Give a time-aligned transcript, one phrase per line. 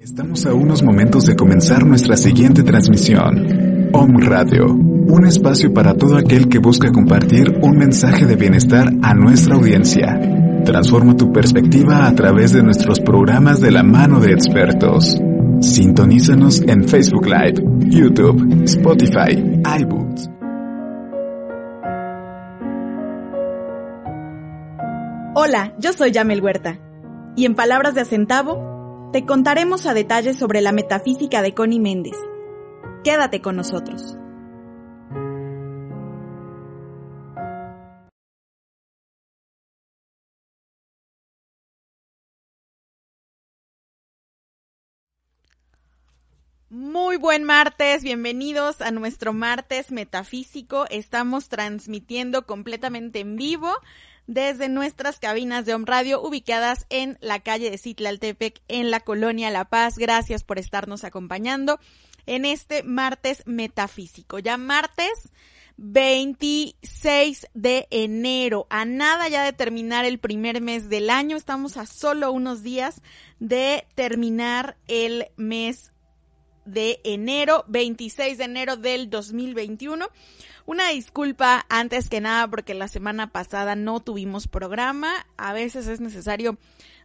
[0.00, 3.90] Estamos a unos momentos de comenzar nuestra siguiente transmisión.
[3.92, 9.12] Om Radio, un espacio para todo aquel que busca compartir un mensaje de bienestar a
[9.12, 10.18] nuestra audiencia.
[10.64, 15.20] Transforma tu perspectiva a través de nuestros programas de la mano de expertos.
[15.60, 19.36] Sintonízanos en Facebook Live, YouTube, Spotify,
[19.82, 20.30] iBooks.
[25.34, 26.78] Hola, yo soy Yamel Huerta.
[27.36, 28.69] Y en palabras de Acentavo,
[29.12, 32.16] te contaremos a detalle sobre la metafísica de Connie Méndez.
[33.02, 34.16] Quédate con nosotros.
[46.68, 50.86] Muy buen martes, bienvenidos a nuestro martes metafísico.
[50.88, 53.74] Estamos transmitiendo completamente en vivo
[54.30, 59.50] desde nuestras cabinas de Home Radio ubicadas en la calle de Citlaltepec en la colonia
[59.50, 59.98] La Paz.
[59.98, 61.80] Gracias por estarnos acompañando
[62.26, 64.38] en este martes metafísico.
[64.38, 65.32] Ya martes
[65.78, 71.84] 26 de enero, a nada ya de terminar el primer mes del año, estamos a
[71.84, 73.02] solo unos días
[73.40, 75.89] de terminar el mes
[76.72, 80.06] de enero, 26 de enero del 2021.
[80.66, 85.26] Una disculpa antes que nada porque la semana pasada no tuvimos programa.
[85.36, 86.58] A veces es necesario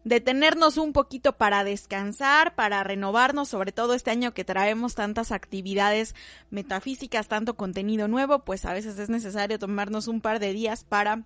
[0.03, 6.13] detenernos un poquito para descansar, para renovarnos, sobre todo este año que traemos tantas actividades
[6.51, 11.23] metafísicas, tanto contenido nuevo, pues a veces es necesario tomarnos un par de días para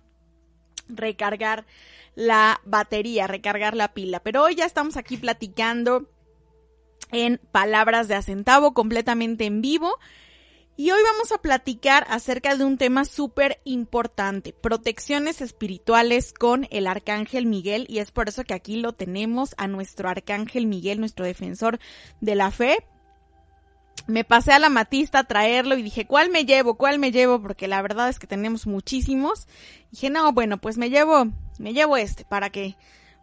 [0.88, 1.66] recargar
[2.14, 4.20] la batería, recargar la pila.
[4.20, 6.08] Pero hoy ya estamos aquí platicando
[7.12, 9.98] en palabras de acentavo completamente en vivo.
[10.80, 16.86] Y hoy vamos a platicar acerca de un tema súper importante, protecciones espirituales con el
[16.86, 21.26] Arcángel Miguel, y es por eso que aquí lo tenemos a nuestro Arcángel Miguel, nuestro
[21.26, 21.78] defensor
[22.22, 22.78] de la fe.
[24.06, 26.78] Me pasé a la matista a traerlo y dije, ¿cuál me llevo?
[26.78, 27.42] ¿Cuál me llevo?
[27.42, 29.48] Porque la verdad es que tenemos muchísimos.
[29.90, 31.26] dije, no, bueno, pues me llevo,
[31.58, 32.78] me llevo este para que,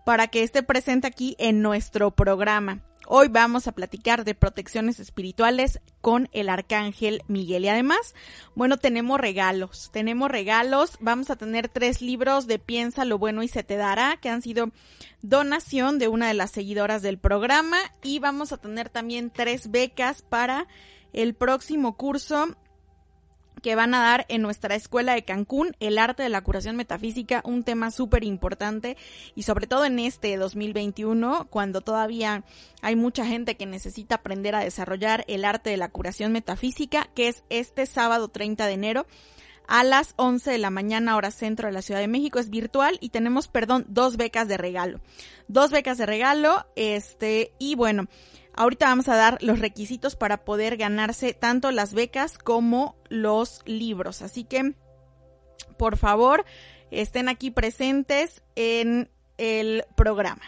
[0.06, 2.84] para que esté presente aquí en nuestro programa.
[3.10, 7.64] Hoy vamos a platicar de protecciones espirituales con el arcángel Miguel.
[7.64, 8.14] Y además,
[8.54, 9.90] bueno, tenemos regalos.
[9.94, 10.98] Tenemos regalos.
[11.00, 14.42] Vamos a tener tres libros de Piensa lo bueno y se te dará, que han
[14.42, 14.72] sido
[15.22, 17.78] donación de una de las seguidoras del programa.
[18.04, 20.68] Y vamos a tener también tres becas para
[21.14, 22.58] el próximo curso
[23.62, 27.42] que van a dar en nuestra escuela de Cancún, el arte de la curación metafísica,
[27.46, 28.98] un tema súper importante
[29.36, 32.44] y sobre todo en este 2021, cuando todavía
[32.82, 37.30] hay mucha gente que necesita aprender a desarrollar el arte de la curación metafísica, que
[37.30, 39.06] es este sábado 30 de enero
[39.68, 42.40] a las 11 de la mañana hora centro de la Ciudad de México.
[42.40, 45.02] Es virtual y tenemos, perdón, dos becas de regalo.
[45.48, 48.08] Dos becas de regalo, este, y bueno,
[48.58, 54.24] Ahorita vamos a dar los requisitos para poder ganarse tanto las becas como los libros.
[54.24, 54.74] Así que,
[55.78, 56.44] por favor,
[56.90, 60.42] estén aquí presentes en el programa.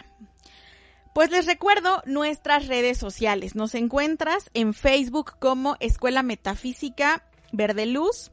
[1.14, 3.54] Pues les recuerdo nuestras redes sociales.
[3.54, 8.32] Nos encuentras en Facebook como Escuela Metafísica Verde Luz.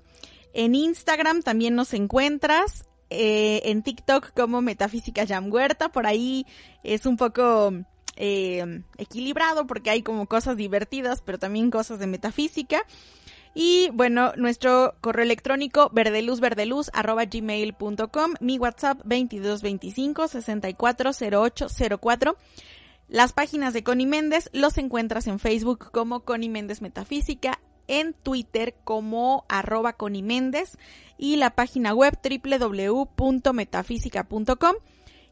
[0.54, 2.84] En Instagram también nos encuentras.
[3.10, 5.90] Eh, en TikTok como Metafísica Jam Huerta.
[5.90, 6.46] Por ahí
[6.84, 7.72] es un poco
[8.18, 12.84] eh, equilibrado porque hay como cosas divertidas, pero también cosas de metafísica.
[13.54, 17.24] Y bueno, nuestro correo electrónico verdeluzverdeluz arroba
[18.40, 22.38] mi WhatsApp 2225 640804.
[23.08, 28.76] Las páginas de Connie Méndez los encuentras en Facebook como Connie Méndez Metafísica, en Twitter
[28.84, 30.78] como arroba Connie Méndez
[31.18, 34.76] y la página web www.metafísica.com.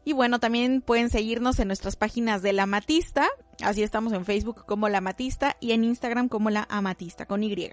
[0.06, 3.28] Y bueno, también pueden seguirnos en nuestras páginas de La Matista.
[3.60, 7.72] Así estamos en Facebook como La Matista y en Instagram como La Amatista con Y.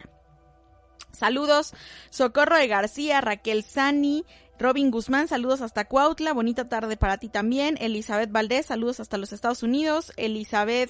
[1.11, 1.75] Saludos,
[2.09, 4.25] Socorro de García, Raquel Sani,
[4.57, 7.77] Robin Guzmán, saludos hasta Cuautla, bonita tarde para ti también.
[7.79, 10.11] Elizabeth Valdés, saludos hasta los Estados Unidos.
[10.17, 10.89] Elizabeth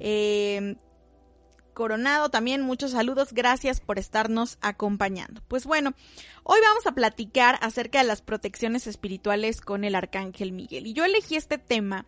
[0.00, 0.74] eh,
[1.72, 5.42] Coronado, también muchos saludos, gracias por estarnos acompañando.
[5.48, 5.94] Pues bueno,
[6.42, 10.86] hoy vamos a platicar acerca de las protecciones espirituales con el Arcángel Miguel.
[10.86, 12.06] Y yo elegí este tema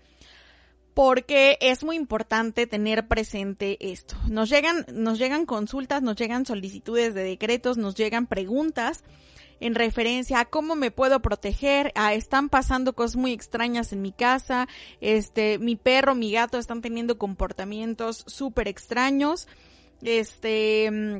[0.95, 4.17] porque es muy importante tener presente esto.
[4.29, 9.03] Nos llegan, nos llegan consultas, nos llegan solicitudes de decretos, nos llegan preguntas
[9.65, 14.13] en referencia a cómo me puedo proteger, a están pasando cosas muy extrañas en mi
[14.13, 14.69] casa,
[15.01, 19.49] este, mi perro, mi gato están teniendo comportamientos súper extraños,
[20.03, 21.19] este, mm,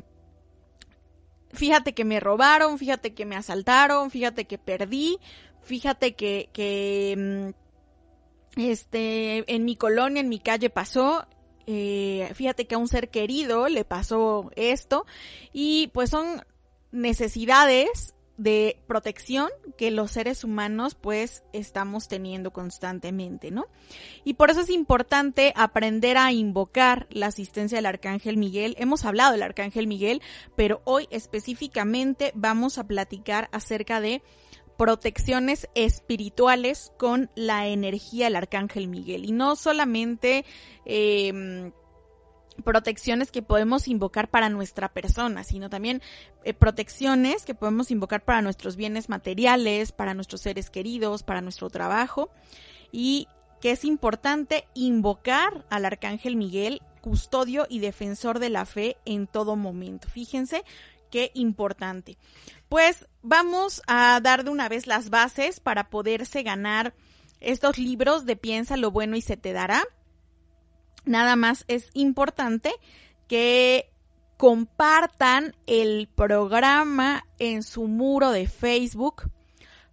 [1.53, 5.17] fíjate que me robaron, fíjate que me asaltaron, fíjate que perdí,
[5.61, 7.15] fíjate que, que,
[8.57, 11.25] mm, este, en mi colonia, en mi calle pasó,
[11.65, 15.07] eh, fíjate que a un ser querido le pasó esto
[15.51, 16.45] y pues son
[16.91, 23.65] necesidades de protección que los seres humanos pues estamos teniendo constantemente, ¿no?
[24.23, 28.75] Y por eso es importante aprender a invocar la asistencia del Arcángel Miguel.
[28.77, 30.21] Hemos hablado del Arcángel Miguel,
[30.55, 34.21] pero hoy específicamente vamos a platicar acerca de
[34.77, 39.25] protecciones espirituales con la energía del Arcángel Miguel.
[39.25, 40.43] Y no solamente
[40.85, 41.71] eh,
[42.63, 46.01] protecciones que podemos invocar para nuestra persona, sino también
[46.43, 51.69] eh, protecciones que podemos invocar para nuestros bienes materiales, para nuestros seres queridos, para nuestro
[51.69, 52.29] trabajo
[52.91, 53.27] y
[53.61, 59.55] que es importante invocar al arcángel Miguel, custodio y defensor de la fe en todo
[59.55, 60.07] momento.
[60.07, 60.63] Fíjense
[61.09, 62.17] qué importante.
[62.69, 66.93] Pues vamos a dar de una vez las bases para poderse ganar
[67.39, 69.83] estos libros de Piensa lo bueno y se te dará
[71.05, 72.71] nada más es importante
[73.27, 73.91] que
[74.37, 79.31] compartan el programa en su muro de Facebook,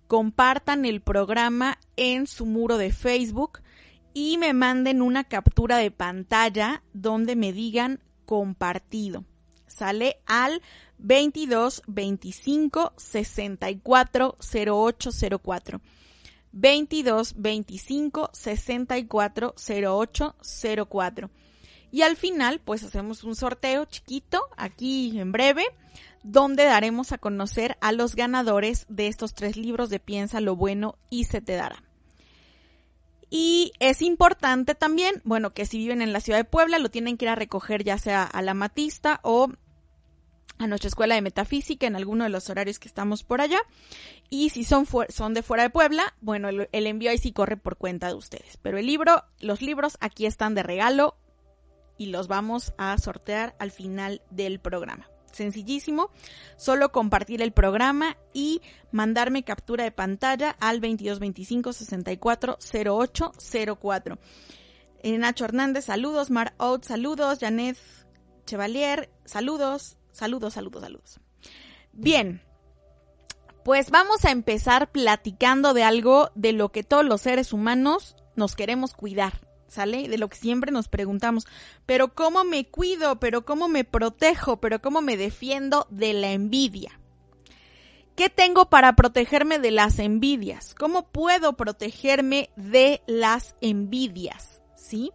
[0.09, 3.61] compartan el programa en su muro de Facebook
[4.15, 9.25] y me manden una captura de pantalla donde me digan compartido.
[9.67, 10.61] Sale al
[10.99, 15.81] 22 25 64 0804.
[16.53, 20.37] 22 25 64 08
[20.89, 21.31] 04.
[21.91, 25.65] Y al final, pues hacemos un sorteo chiquito aquí en breve,
[26.23, 30.97] donde daremos a conocer a los ganadores de estos tres libros de Piensa lo bueno
[31.11, 31.83] y se te dará.
[33.29, 37.17] Y es importante también, bueno, que si viven en la ciudad de Puebla, lo tienen
[37.17, 39.49] que ir a recoger ya sea a la Matista o
[40.63, 43.59] a nuestra escuela de metafísica en alguno de los horarios que estamos por allá.
[44.31, 47.77] Y si son, son de fuera de Puebla, bueno, el, envío ahí sí corre por
[47.77, 48.59] cuenta de ustedes.
[48.63, 51.17] Pero el libro, los libros aquí están de regalo
[51.99, 55.09] y los vamos a sortear al final del programa.
[55.33, 56.11] Sencillísimo,
[56.57, 58.61] solo compartir el programa y
[58.91, 63.33] mandarme captura de pantalla al 2225 64 08
[63.81, 64.19] 04.
[65.05, 66.31] Nacho Hernández, saludos.
[66.31, 67.39] Mar Out, saludos.
[67.41, 67.77] Janet
[68.47, 69.97] Chevalier, saludos.
[70.13, 71.21] Saludos, saludos, saludos.
[71.93, 72.43] Bien,
[73.65, 78.57] pues vamos a empezar platicando de algo de lo que todos los seres humanos nos
[78.57, 80.09] queremos cuidar, ¿sale?
[80.09, 81.47] De lo que siempre nos preguntamos,
[81.87, 83.21] pero ¿cómo me cuido?
[83.21, 84.59] ¿Pero cómo me protejo?
[84.59, 86.99] ¿Pero cómo me defiendo de la envidia?
[88.17, 90.75] ¿Qué tengo para protegerme de las envidias?
[90.75, 94.61] ¿Cómo puedo protegerme de las envidias?
[94.77, 95.13] ¿Sí?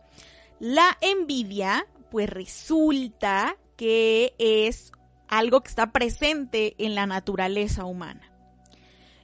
[0.59, 4.91] La envidia, pues resulta que es
[5.29, 8.33] algo que está presente en la naturaleza humana.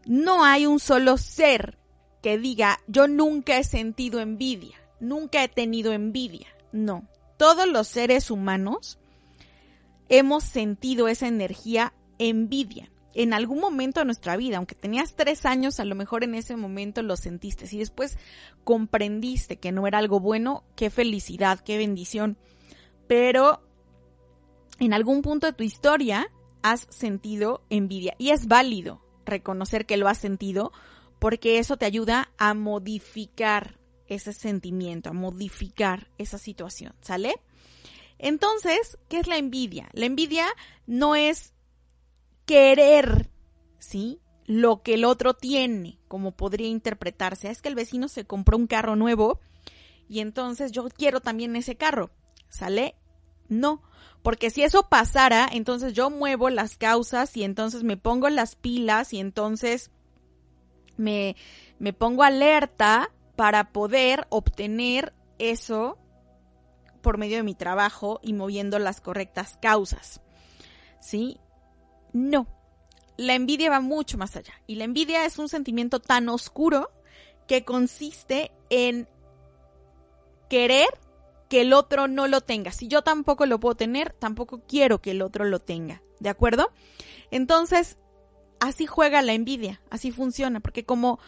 [0.06, 1.78] No hay un solo ser
[2.22, 6.48] que diga, yo nunca he sentido envidia, nunca he tenido envidia.
[6.72, 9.00] No, todos los seres humanos
[10.08, 15.80] hemos sentido esa energía envidia en algún momento de nuestra vida, aunque tenías tres años,
[15.80, 18.18] a lo mejor en ese momento lo sentiste y después
[18.64, 22.38] comprendiste que no era algo bueno, qué felicidad, qué bendición.
[23.08, 23.62] Pero
[24.80, 30.08] en algún punto de tu historia has sentido envidia y es válido reconocer que lo
[30.08, 30.72] has sentido
[31.20, 37.36] porque eso te ayuda a modificar ese sentimiento, a modificar esa situación, ¿sale?
[38.20, 39.90] Entonces, ¿qué es la envidia?
[39.94, 40.46] La envidia
[40.86, 41.54] no es
[42.46, 43.30] querer,
[43.80, 44.20] ¿sí?
[44.46, 47.50] Lo que el otro tiene, como podría interpretarse.
[47.50, 49.40] Es que el vecino se compró un carro nuevo
[50.10, 52.12] y entonces yo quiero también ese carro,
[52.50, 52.96] ¿sale?
[53.48, 53.82] No,
[54.24, 59.14] porque si eso pasara, entonces yo muevo las causas y entonces me pongo las pilas
[59.14, 59.92] y entonces
[60.96, 61.36] me,
[61.78, 65.98] me pongo alerta para poder obtener eso
[67.02, 70.22] por medio de mi trabajo y moviendo las correctas causas.
[71.02, 71.38] ¿Sí?
[72.14, 72.48] No.
[73.18, 74.54] La envidia va mucho más allá.
[74.68, 76.92] Y la envidia es un sentimiento tan oscuro
[77.46, 79.10] que consiste en
[80.50, 80.88] querer
[81.54, 82.72] que el otro no lo tenga.
[82.72, 86.02] Si yo tampoco lo puedo tener, tampoco quiero que el otro lo tenga.
[86.20, 86.72] ¿De acuerdo?
[87.30, 88.00] Entonces,
[88.60, 91.20] así juega la envidia, así funciona, porque como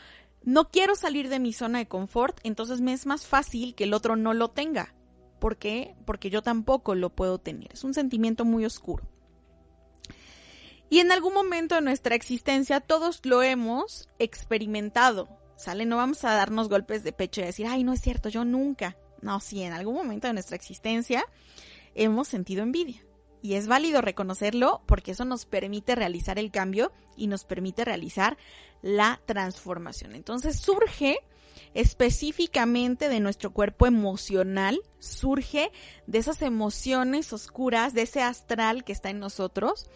[0.41, 3.93] no quiero salir de mi zona de confort, entonces me es más fácil que el
[3.93, 4.95] otro no lo tenga.
[5.37, 5.95] ¿Por qué?
[6.07, 7.71] Porque yo tampoco lo puedo tener.
[7.71, 9.07] Es un sentimiento muy oscuro.
[10.89, 15.85] Y en algún momento de nuestra existencia todos lo hemos experimentado, ¿sale?
[15.85, 18.97] No vamos a darnos golpes de pecho y decir, ay, no es cierto, yo nunca.
[19.25, 21.25] No, sí, en algún momento de nuestra existencia
[21.95, 23.03] hemos sentido envidia.
[23.41, 28.37] Y es válido reconocerlo porque eso nos permite realizar el cambio y nos permite realizar
[28.83, 30.13] la transformación.
[30.13, 31.17] Entonces surge
[31.73, 35.71] específicamente de nuestro cuerpo emocional, surge
[36.05, 39.89] de esas emociones oscuras, de ese astral que está en nosotros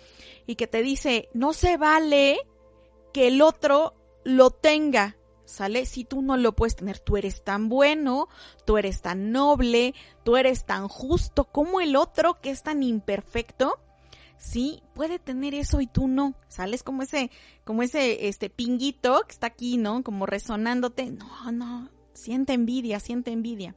[0.48, 2.40] y que te dice, no se vale
[3.14, 3.94] que el otro
[4.24, 5.18] lo tenga,
[5.50, 5.86] ¿sale?
[5.86, 8.30] Si tú no lo puedes tener, tú eres tan bueno,
[8.66, 13.80] tú eres tan noble, tú eres tan justo como el otro que es tan imperfecto.
[14.38, 16.36] Sí, puede tener eso y tú no.
[16.48, 17.30] ¿Sales como ese,
[17.66, 20.04] como ese, este pinguito que está aquí, ¿no?
[20.04, 21.08] Como resonándote.
[21.08, 23.76] No, no, siente envidia, siente envidia.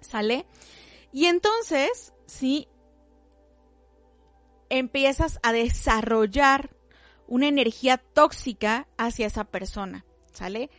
[0.00, 0.46] ¿Sale?
[1.12, 2.68] Y entonces, sí,
[4.70, 6.70] empiezas a desarrollar
[7.26, 10.06] una energía tóxica hacia esa persona.
[10.32, 10.70] ¿Sale?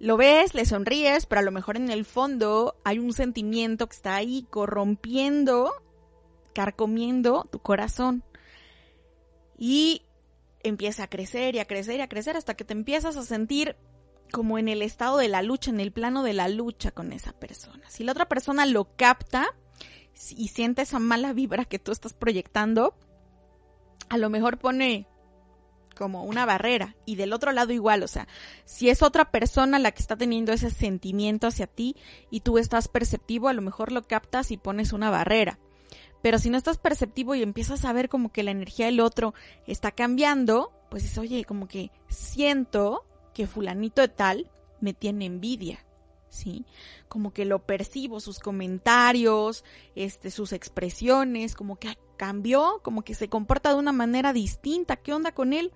[0.00, 3.96] Lo ves, le sonríes, pero a lo mejor en el fondo hay un sentimiento que
[3.96, 5.72] está ahí corrompiendo,
[6.54, 8.22] carcomiendo tu corazón.
[9.58, 10.02] Y
[10.62, 13.76] empieza a crecer y a crecer y a crecer hasta que te empiezas a sentir
[14.32, 17.32] como en el estado de la lucha, en el plano de la lucha con esa
[17.32, 17.88] persona.
[17.90, 19.46] Si la otra persona lo capta
[20.30, 22.94] y siente esa mala vibra que tú estás proyectando,
[24.08, 25.06] a lo mejor pone
[25.98, 28.28] como una barrera y del otro lado igual, o sea,
[28.64, 31.96] si es otra persona la que está teniendo ese sentimiento hacia ti
[32.30, 35.58] y tú estás perceptivo, a lo mejor lo captas y pones una barrera.
[36.22, 39.34] Pero si no estás perceptivo y empiezas a ver como que la energía del otro
[39.66, 44.50] está cambiando, pues es, oye, como que siento que fulanito de tal
[44.80, 45.84] me tiene envidia.
[46.30, 46.64] ¿Sí?
[47.08, 53.28] Como que lo percibo, sus comentarios, este, sus expresiones, como que cambió, como que se
[53.28, 55.72] comporta de una manera distinta, ¿qué onda con él?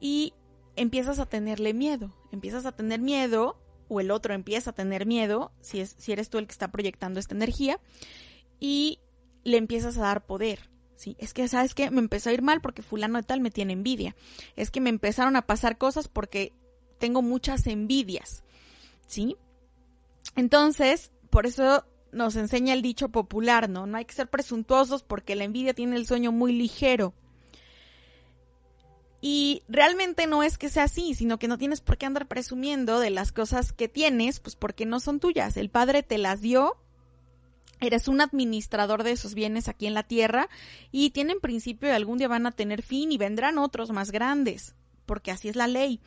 [0.00, 0.34] Y
[0.76, 3.56] empiezas a tenerle miedo, empiezas a tener miedo,
[3.88, 6.70] o el otro empieza a tener miedo, si, es, si eres tú el que está
[6.70, 7.78] proyectando esta energía,
[8.60, 8.98] y
[9.44, 10.70] le empiezas a dar poder.
[10.96, 11.90] Sí, es que, ¿sabes qué?
[11.90, 14.14] Me empezó a ir mal porque fulano de tal me tiene envidia.
[14.56, 16.52] Es que me empezaron a pasar cosas porque
[16.98, 18.44] tengo muchas envidias.
[19.06, 19.36] ¿Sí?
[20.36, 23.86] Entonces, por eso nos enseña el dicho popular, ¿no?
[23.86, 27.14] No hay que ser presuntuosos porque la envidia tiene el sueño muy ligero.
[29.20, 33.00] Y realmente no es que sea así, sino que no tienes por qué andar presumiendo
[33.00, 35.56] de las cosas que tienes, pues porque no son tuyas.
[35.56, 36.76] El Padre te las dio,
[37.80, 40.48] eres un administrador de esos bienes aquí en la tierra
[40.92, 44.74] y tienen principio y algún día van a tener fin y vendrán otros más grandes,
[45.06, 46.00] porque así es la ley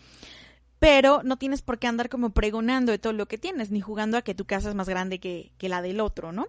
[0.79, 4.17] pero no tienes por qué andar como pregonando de todo lo que tienes, ni jugando
[4.17, 6.47] a que tu casa es más grande que, la del otro, ¿no?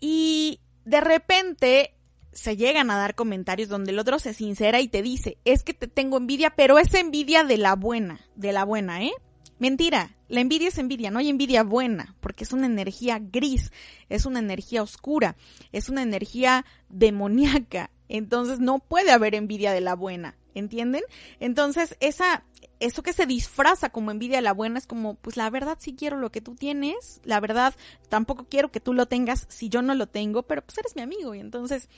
[0.00, 1.94] Y de repente
[2.32, 5.74] se llegan a dar comentarios donde el otro se sincera y te dice, es que
[5.74, 9.12] te tengo envidia, pero es envidia de la buena, de la buena, ¿eh?
[9.58, 13.70] Mentira, la envidia es envidia, no hay envidia buena, porque es una energía gris,
[14.08, 15.36] es una energía oscura,
[15.70, 21.02] es una energía demoníaca, entonces no puede haber envidia de la buena, ¿entienden?
[21.40, 22.44] Entonces esa
[22.80, 25.94] eso que se disfraza como envidia a la buena es como, pues la verdad sí
[25.94, 27.74] quiero lo que tú tienes, la verdad
[28.08, 31.02] tampoco quiero que tú lo tengas si yo no lo tengo, pero pues eres mi
[31.02, 31.88] amigo y entonces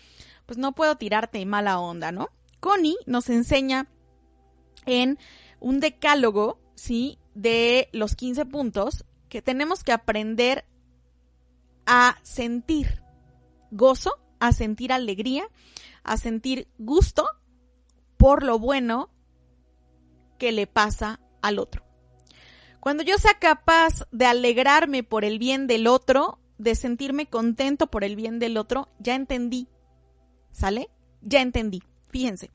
[0.44, 2.28] pues no puedo tirarte mala onda, ¿no?
[2.60, 3.88] Connie nos enseña
[4.84, 5.18] en
[5.60, 7.18] un decálogo, ¿sí?
[7.34, 10.66] De los 15 puntos que tenemos que aprender
[11.86, 13.02] a sentir
[13.70, 15.48] gozo, a sentir alegría,
[16.02, 17.26] a sentir gusto
[18.16, 19.10] por lo bueno
[20.38, 21.84] que le pasa al otro.
[22.80, 28.04] Cuando yo sea capaz de alegrarme por el bien del otro, de sentirme contento por
[28.04, 29.68] el bien del otro, ya entendí.
[30.52, 30.90] ¿Sale?
[31.22, 31.82] Ya entendí.
[32.10, 32.50] Fíjense.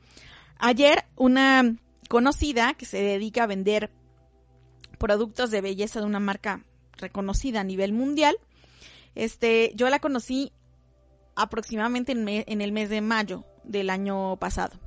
[0.58, 1.76] Ayer una
[2.10, 3.92] conocida que se dedica a vender
[5.00, 6.64] productos de belleza de una marca
[6.98, 8.38] reconocida a nivel mundial,
[9.16, 10.52] este, yo la conocí
[11.36, 14.78] aproximadamente en, en el mes de mayo del año pasado.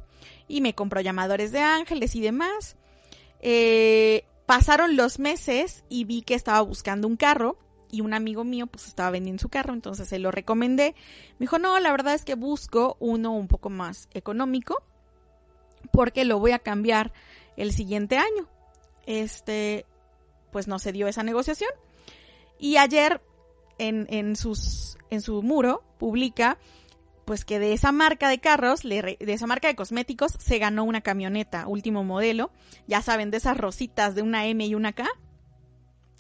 [0.48, 2.76] Y me compró llamadores de ángeles y demás.
[3.40, 7.58] Eh, pasaron los meses y vi que estaba buscando un carro
[7.90, 10.94] y un amigo mío pues estaba vendiendo su carro, entonces se lo recomendé.
[11.38, 14.82] Me dijo, no, la verdad es que busco uno un poco más económico
[15.90, 17.12] porque lo voy a cambiar
[17.56, 18.48] el siguiente año.
[19.06, 19.84] Este,
[20.50, 21.70] pues no se dio esa negociación.
[22.58, 23.20] Y ayer
[23.78, 26.58] en, en, sus, en su muro, publica
[27.32, 31.00] pues que de esa marca de carros, de esa marca de cosméticos, se ganó una
[31.00, 32.50] camioneta, último modelo.
[32.86, 35.08] Ya saben, de esas rositas de una M y una K.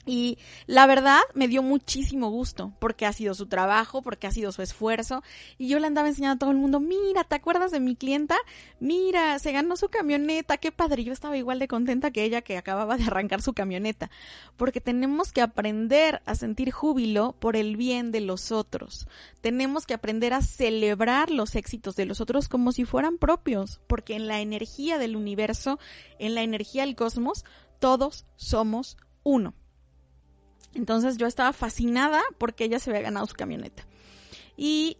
[0.04, 4.50] Y la verdad me dio muchísimo gusto porque ha sido su trabajo, porque ha sido
[4.50, 5.22] su esfuerzo.
[5.58, 8.36] Y yo le andaba enseñando a todo el mundo, mira, ¿te acuerdas de mi clienta?
[8.80, 11.04] Mira, se ganó su camioneta, qué padre.
[11.04, 14.10] Yo estaba igual de contenta que ella que acababa de arrancar su camioneta.
[14.56, 19.06] Porque tenemos que aprender a sentir júbilo por el bien de los otros.
[19.40, 23.80] Tenemos que aprender a celebrar los éxitos de los otros como si fueran propios.
[23.86, 25.78] Porque en la energía del universo,
[26.18, 27.44] en la energía del cosmos,
[27.78, 29.54] todos somos uno.
[30.74, 33.86] Entonces yo estaba fascinada porque ella se había ganado su camioneta.
[34.56, 34.98] Y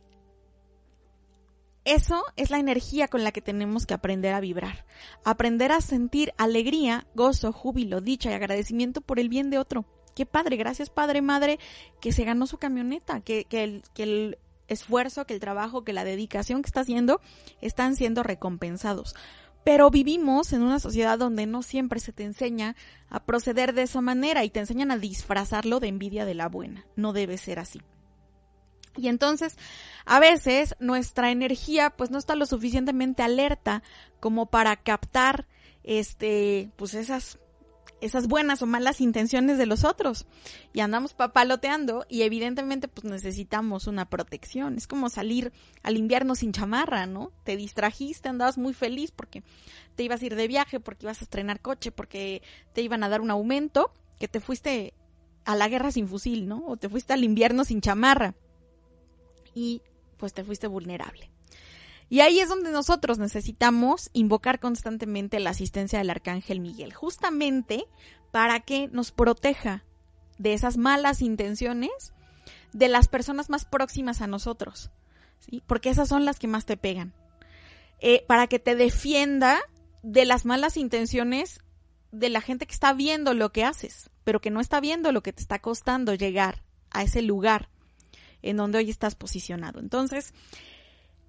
[1.85, 4.85] eso es la energía con la que tenemos que aprender a vibrar.
[5.25, 9.85] Aprender a sentir alegría, gozo, júbilo, dicha y agradecimiento por el bien de otro.
[10.15, 11.59] Qué padre, gracias padre, madre,
[12.01, 14.39] que se ganó su camioneta, que, que, el, que el
[14.69, 17.21] esfuerzo, que el trabajo, que la dedicación que está haciendo
[17.61, 19.15] están siendo recompensados.
[19.65, 22.75] Pero vivimos en una sociedad donde no siempre se te enseña
[23.09, 26.85] a proceder de esa manera y te enseñan a disfrazarlo de envidia de la buena.
[26.97, 27.81] No debe ser así.
[28.97, 29.57] Y entonces,
[30.05, 33.83] a veces nuestra energía pues no está lo suficientemente alerta
[34.21, 35.47] como para captar
[35.85, 37.39] este pues esas
[38.03, 40.27] esas buenas o malas intenciones de los otros.
[40.73, 44.77] Y andamos papaloteando y evidentemente pues necesitamos una protección.
[44.77, 47.33] Es como salir al invierno sin chamarra, ¿no?
[47.45, 49.43] Te distrajiste, andabas muy feliz porque
[49.95, 52.43] te ibas a ir de viaje, porque ibas a estrenar coche, porque
[52.73, 54.95] te iban a dar un aumento, que te fuiste
[55.45, 56.65] a la guerra sin fusil, ¿no?
[56.67, 58.35] O te fuiste al invierno sin chamarra.
[59.55, 59.83] Y
[60.17, 61.31] pues te fuiste vulnerable.
[62.13, 67.87] Y ahí es donde nosotros necesitamos invocar constantemente la asistencia del arcángel Miguel, justamente
[68.31, 69.83] para que nos proteja
[70.37, 72.13] de esas malas intenciones
[72.75, 74.91] de las personas más próximas a nosotros,
[75.67, 77.15] porque esas son las que más te pegan.
[77.99, 79.59] Eh, para que te defienda
[80.03, 81.61] de las malas intenciones
[82.11, 85.23] de la gente que está viendo lo que haces, pero que no está viendo lo
[85.23, 87.71] que te está costando llegar a ese lugar
[88.43, 89.81] en donde hoy estás posicionado.
[89.81, 90.35] Entonces,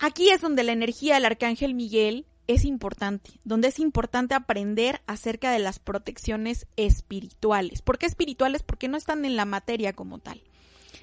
[0.05, 5.49] Aquí es donde la energía del arcángel Miguel es importante, donde es importante aprender acerca
[5.49, 7.81] de las protecciones espirituales.
[7.81, 8.63] ¿Por qué espirituales?
[8.63, 10.43] Porque no están en la materia como tal.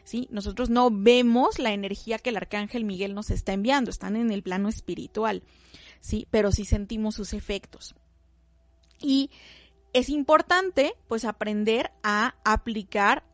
[0.05, 0.29] ¿Sí?
[0.31, 4.43] Nosotros no vemos la energía que el arcángel Miguel nos está enviando, están en el
[4.43, 5.45] plano espiritual,
[6.01, 6.29] ¿sí?
[6.31, 7.95] Pero sí sentimos sus efectos.
[9.01, 9.31] Y
[9.95, 13.25] es importante, pues, aprender a aplicar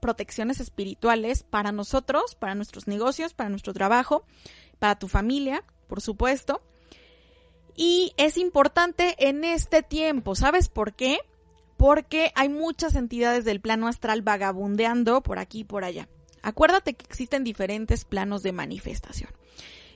[0.00, 4.24] protecciones espirituales para nosotros, para nuestros negocios, para nuestro trabajo,
[4.80, 6.60] para tu familia, por supuesto.
[7.76, 11.20] Y es importante en este tiempo, ¿sabes por qué?
[11.76, 16.08] Porque hay muchas entidades del plano astral vagabundeando por aquí y por allá.
[16.42, 19.30] Acuérdate que existen diferentes planos de manifestación.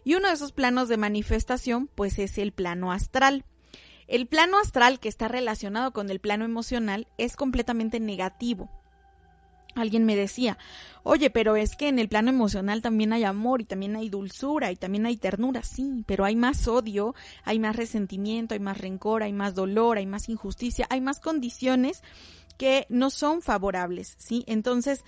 [0.05, 3.44] Y uno de esos planos de manifestación, pues es el plano astral.
[4.07, 8.70] El plano astral que está relacionado con el plano emocional es completamente negativo.
[9.75, 10.59] Alguien me decía,
[11.03, 14.71] oye, pero es que en el plano emocional también hay amor y también hay dulzura
[14.71, 19.23] y también hay ternura, sí, pero hay más odio, hay más resentimiento, hay más rencor,
[19.23, 22.03] hay más dolor, hay más injusticia, hay más condiciones
[22.57, 24.45] que no son favorables, ¿sí?
[24.47, 25.05] Entonces,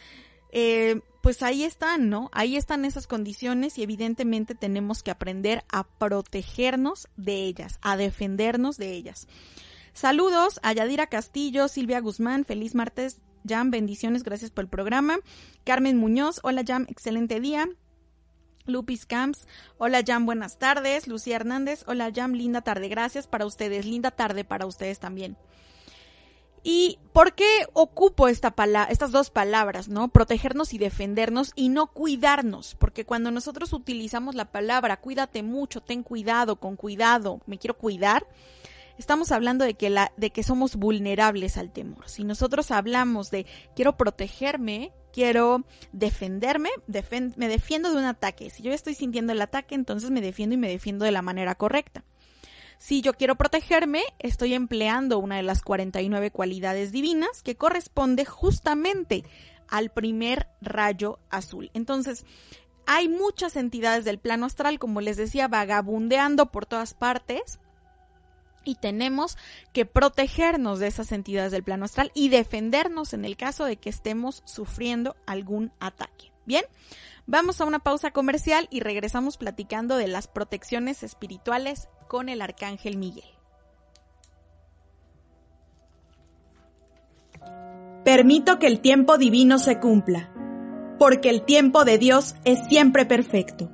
[0.50, 2.30] eh, pues ahí están, ¿no?
[2.32, 8.76] Ahí están esas condiciones y evidentemente tenemos que aprender a protegernos de ellas, a defendernos
[8.76, 9.26] de ellas.
[9.92, 15.18] Saludos a Yadira Castillo, Silvia Guzmán, feliz martes Jam, bendiciones, gracias por el programa.
[15.64, 17.68] Carmen Muñoz, hola Jam, excelente día.
[18.66, 19.46] Lupis Camps,
[19.78, 21.06] hola Jam, buenas tardes.
[21.06, 25.36] Lucía Hernández, hola Jam, linda tarde, gracias para ustedes, linda tarde para ustedes también.
[26.68, 28.52] ¿Y por qué ocupo esta
[28.90, 30.08] estas dos palabras, no?
[30.08, 36.02] Protegernos y defendernos y no cuidarnos, porque cuando nosotros utilizamos la palabra cuídate mucho, ten
[36.02, 38.26] cuidado, con cuidado, me quiero cuidar,
[38.98, 42.08] estamos hablando de que, la, de que somos vulnerables al temor.
[42.08, 46.70] Si nosotros hablamos de quiero protegerme, quiero defenderme,
[47.36, 48.50] me defiendo de un ataque.
[48.50, 51.54] Si yo estoy sintiendo el ataque, entonces me defiendo y me defiendo de la manera
[51.54, 52.04] correcta.
[52.78, 59.24] Si yo quiero protegerme, estoy empleando una de las 49 cualidades divinas que corresponde justamente
[59.68, 61.70] al primer rayo azul.
[61.72, 62.26] Entonces,
[62.86, 67.58] hay muchas entidades del plano astral, como les decía, vagabundeando por todas partes
[68.66, 69.38] y tenemos
[69.72, 73.88] que protegernos de esas entidades del plano astral y defendernos en el caso de que
[73.88, 76.32] estemos sufriendo algún ataque.
[76.44, 76.64] Bien,
[77.26, 82.98] vamos a una pausa comercial y regresamos platicando de las protecciones espirituales con el arcángel
[82.98, 83.30] Miguel.
[88.04, 90.32] Permito que el tiempo divino se cumpla.
[90.98, 93.70] porque el tiempo de Dios es siempre perfecto.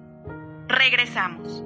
[0.66, 1.64] Regresamos.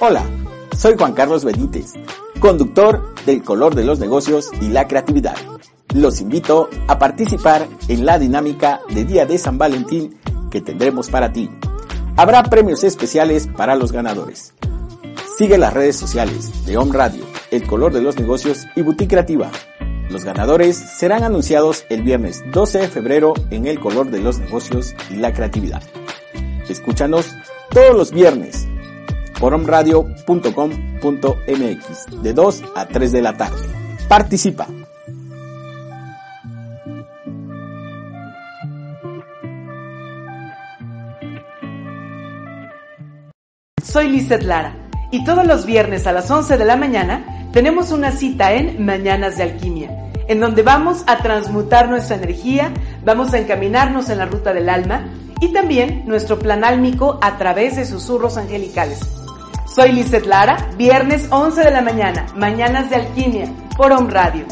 [0.00, 0.24] Hola,
[0.76, 1.92] soy Juan Carlos Benítez,
[2.40, 5.36] conductor del color de los negocios y la creatividad.
[5.94, 10.18] Los invito a participar en la dinámica de Día de San Valentín
[10.50, 11.50] que tendremos para ti.
[12.16, 14.54] Habrá premios especiales para los ganadores.
[15.36, 19.50] Sigue las redes sociales de Home Radio, El Color de los Negocios y Boutique Creativa.
[20.12, 24.94] Los ganadores serán anunciados el viernes 12 de febrero en El Color de los Negocios
[25.08, 25.82] y la Creatividad.
[26.68, 27.34] Escúchanos
[27.70, 28.68] todos los viernes
[29.40, 33.56] por omradio.com.mx de 2 a 3 de la tarde.
[34.06, 34.66] Participa.
[43.82, 44.76] Soy Lizeth Lara
[45.10, 49.36] y todos los viernes a las 11 de la mañana tenemos una cita en Mañanas
[49.36, 52.72] de Alquimia, en donde vamos a transmutar nuestra energía,
[53.04, 55.08] vamos a encaminarnos en la ruta del alma
[55.40, 59.00] y también nuestro plan álmico a través de susurros angelicales.
[59.74, 64.44] Soy Lizeth Lara, viernes 11 de la mañana, Mañanas de Alquimia, por Home Radio.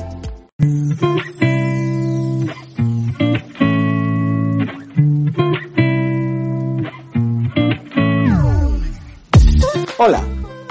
[9.99, 10.23] Hola,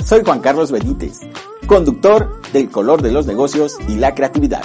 [0.04, 1.20] soy Juan Carlos Benítez,
[1.70, 4.64] conductor del color de los negocios y la creatividad.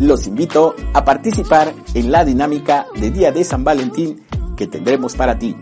[0.00, 4.24] Los invito a participar en la dinámica de Día de San Valentín
[4.56, 5.54] que tendremos para ti.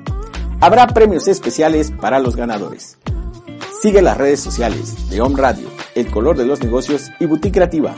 [0.61, 2.99] Habrá premios especiales para los ganadores.
[3.83, 7.93] Sigue las redes sociales de Home Radio, El Color de los Negocios y Boutique Creativa.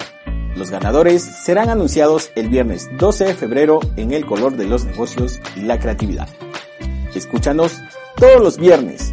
[0.56, 5.40] Los ganadores serán anunciados el viernes 12 de febrero en El Color de los Negocios
[5.56, 6.30] y la Creatividad.
[7.14, 7.82] Escúchanos
[8.16, 9.12] todos los viernes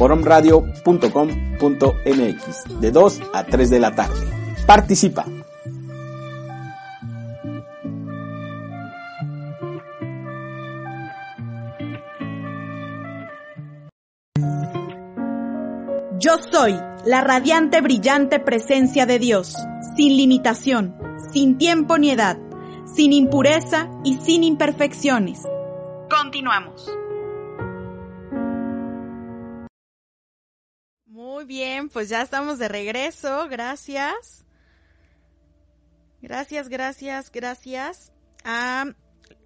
[0.00, 4.26] por omradio.com.mx de 2 a 3 de la tarde.
[4.66, 5.26] Participa.
[16.18, 19.54] Yo soy la radiante, brillante presencia de Dios,
[19.96, 20.96] sin limitación,
[21.30, 22.38] sin tiempo ni edad,
[22.86, 25.42] sin impureza y sin imperfecciones.
[26.08, 26.90] Continuamos.
[31.40, 33.48] Muy bien, pues ya estamos de regreso.
[33.48, 34.44] Gracias.
[36.20, 38.12] Gracias, gracias, gracias
[38.44, 38.84] a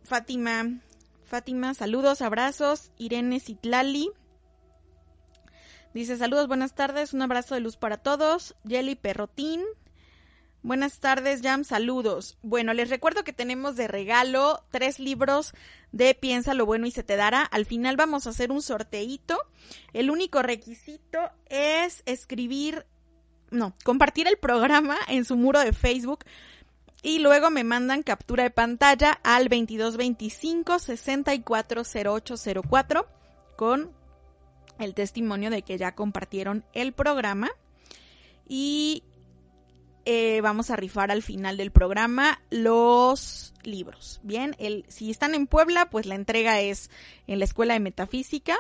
[0.03, 0.81] Fátima.
[1.25, 2.91] Fátima, saludos, abrazos.
[2.99, 4.11] Irene Citlali.
[5.95, 8.57] Dice saludos, buenas tardes, un abrazo de luz para todos.
[8.67, 9.63] Jelly Perrotín.
[10.65, 12.39] Buenas tardes, Jam, saludos.
[12.41, 15.53] Bueno, les recuerdo que tenemos de regalo tres libros
[15.93, 17.43] de Piensa lo bueno y se te dará.
[17.43, 19.37] Al final vamos a hacer un sorteito.
[19.93, 21.19] El único requisito
[21.51, 22.87] es escribir,
[23.51, 26.21] no, compartir el programa en su muro de Facebook
[27.03, 33.07] y luego me mandan captura de pantalla al 2225 640804
[33.59, 33.93] con
[34.79, 37.51] el testimonio de que ya compartieron el programa.
[38.49, 39.03] Y
[40.05, 44.21] eh, vamos a rifar al final del programa los libros.
[44.23, 46.91] Bien, el, si están en Puebla, pues la entrega es
[47.27, 48.57] en la Escuela de Metafísica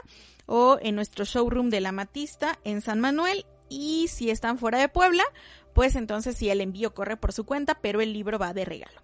[0.47, 3.45] o en nuestro showroom de la Matista en San Manuel.
[3.69, 5.25] Y si están fuera de Puebla,
[5.73, 9.03] pues entonces sí el envío corre por su cuenta, pero el libro va de regalo.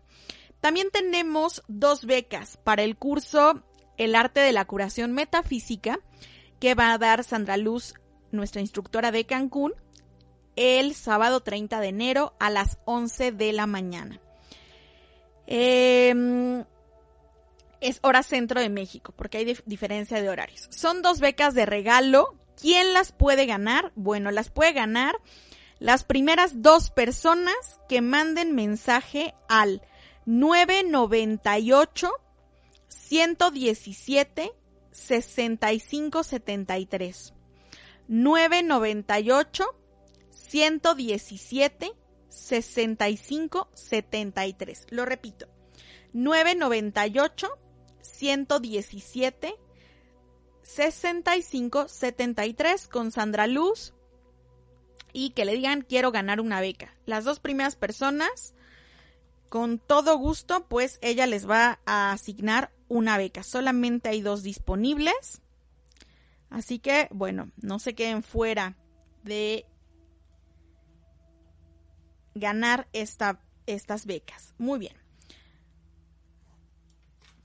[0.61, 3.63] También tenemos dos becas para el curso
[3.97, 6.01] El arte de la curación metafísica
[6.59, 7.95] que va a dar Sandra Luz,
[8.31, 9.73] nuestra instructora de Cancún,
[10.57, 14.21] el sábado 30 de enero a las 11 de la mañana.
[15.47, 16.65] Em,
[17.81, 20.69] es hora centro de México, porque hay diferencia de horarios.
[20.71, 22.37] Son dos becas de regalo.
[22.61, 23.93] ¿Quién las puede ganar?
[23.95, 25.17] Bueno, las puede ganar
[25.81, 27.57] las primeras dos personas
[27.89, 29.83] que manden mensaje al
[30.27, 32.13] 998
[32.89, 34.53] 117
[34.93, 37.33] 6573
[38.09, 39.80] 998
[40.49, 41.93] 117
[42.29, 44.87] 6573.
[44.91, 45.49] Lo repito.
[46.13, 47.49] 998
[48.01, 49.55] 117
[50.63, 53.93] 6573 con Sandra Luz
[55.13, 56.95] y que le digan quiero ganar una beca.
[57.07, 58.55] Las dos primeras personas
[59.49, 63.43] con todo gusto, pues ella les va a asignar una beca.
[63.43, 65.43] Solamente hay dos disponibles.
[66.51, 68.77] Así que, bueno, no se queden fuera
[69.25, 69.67] de
[72.35, 74.55] ganar esta, estas becas.
[74.59, 74.97] Muy bien.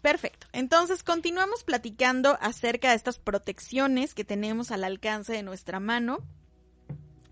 [0.02, 0.46] Perfecto.
[0.54, 6.20] Entonces continuamos platicando acerca de estas protecciones que tenemos al alcance de nuestra mano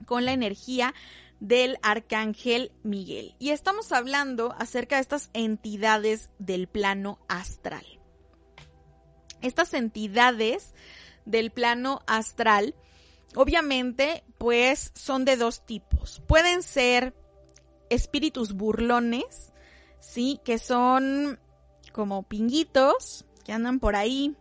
[0.08, 0.96] con la energía
[1.40, 3.36] del arcángel Miguel.
[3.38, 7.86] Y estamos hablando acerca de estas entidades del plano astral.
[9.42, 10.74] Estas entidades
[11.26, 12.76] del plano astral,
[13.36, 16.24] obviamente, pues son de dos tipos.
[16.28, 17.14] Pueden ser
[17.94, 19.54] espíritus burlones,
[20.00, 20.40] ¿sí?
[20.44, 21.40] Que son
[21.92, 24.36] como pinguitos que andan por ahí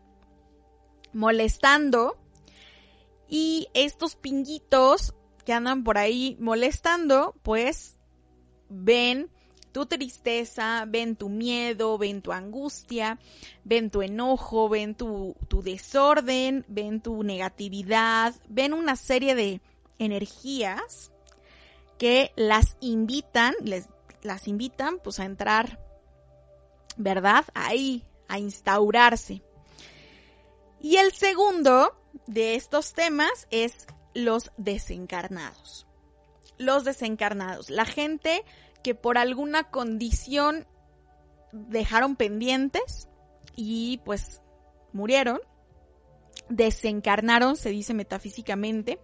[1.13, 2.17] molestando.
[3.29, 7.97] Y estos pinguitos que andan por ahí molestando, pues
[8.69, 9.31] ven
[9.73, 13.19] tu tristeza, ven tu miedo, ven tu angustia,
[13.65, 19.61] ven tu enojo, ven tu, desorden, ven tu negatividad, ven una serie de
[19.99, 21.12] energías
[22.03, 23.89] que las invitan, les,
[24.23, 25.79] las invitan pues a entrar,
[26.97, 27.45] ¿verdad?
[27.55, 29.41] Ahí, a instaurarse.
[30.81, 35.87] Y el segundo de estos temas es los desencarnados.
[36.59, 38.45] Los desencarnados, la gente
[38.83, 40.67] que por alguna condición
[41.53, 43.07] dejaron pendientes
[43.55, 44.43] y pues
[44.93, 45.41] murieron,
[46.49, 48.99] desencarnaron, se dice metafísicamente,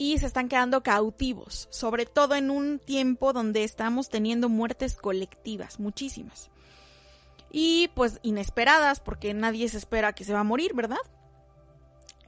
[0.00, 5.78] y se están quedando cautivos, sobre todo en un tiempo donde estamos teniendo muertes colectivas,
[5.78, 6.50] muchísimas.
[7.52, 10.96] Y pues inesperadas, porque nadie se espera que se va a morir, ¿verdad?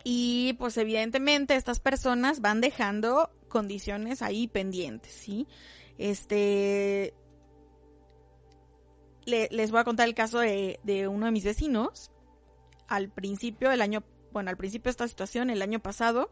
[0.05, 5.49] Y pues evidentemente estas personas van dejando condiciones ahí pendientes, ¿sí?
[5.97, 7.15] Este...
[9.25, 12.11] les voy a contar el caso de, de uno de mis vecinos.
[12.87, 16.31] Al principio del año, bueno, al principio de esta situación, el año pasado,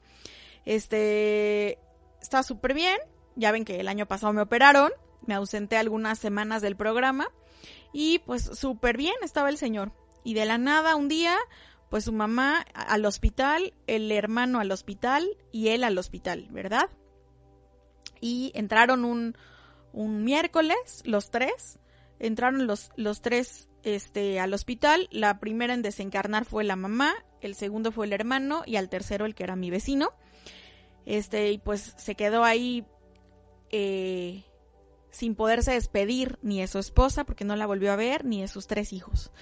[0.65, 1.79] este,
[2.21, 2.99] estaba súper bien.
[3.37, 4.91] Ya ven que el año pasado me operaron,
[5.27, 7.29] me ausenté algunas semanas del programa
[7.93, 9.93] y pues súper bien estaba el señor.
[10.25, 11.37] Y de la nada un día
[11.91, 16.89] pues su mamá al hospital, el hermano al hospital y él al hospital, ¿verdad?
[18.21, 19.37] Y entraron un,
[19.93, 21.81] un miércoles, los tres,
[22.21, 25.09] entraron los, los tres este, al hospital.
[25.11, 29.27] La primera en desencarnar fue la mamá, el segundo fue el hermano y al tercero
[29.27, 30.13] el que era mi vecino.
[31.11, 32.85] Este, y pues se quedó ahí
[33.71, 34.45] eh,
[35.11, 38.49] sin poderse despedir ni de su esposa porque no la volvió a ver, ni de
[38.49, 39.33] sus tres hijos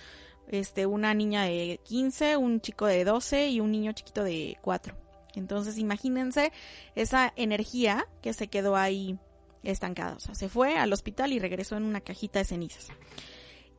[0.48, 4.96] este, una niña de 15, un chico de 12 y un niño chiquito de 4.
[5.35, 6.52] Entonces imagínense
[6.94, 9.18] esa energía que se quedó ahí
[9.62, 10.14] estancada.
[10.16, 12.88] O sea, se fue al hospital y regresó en una cajita de cenizas.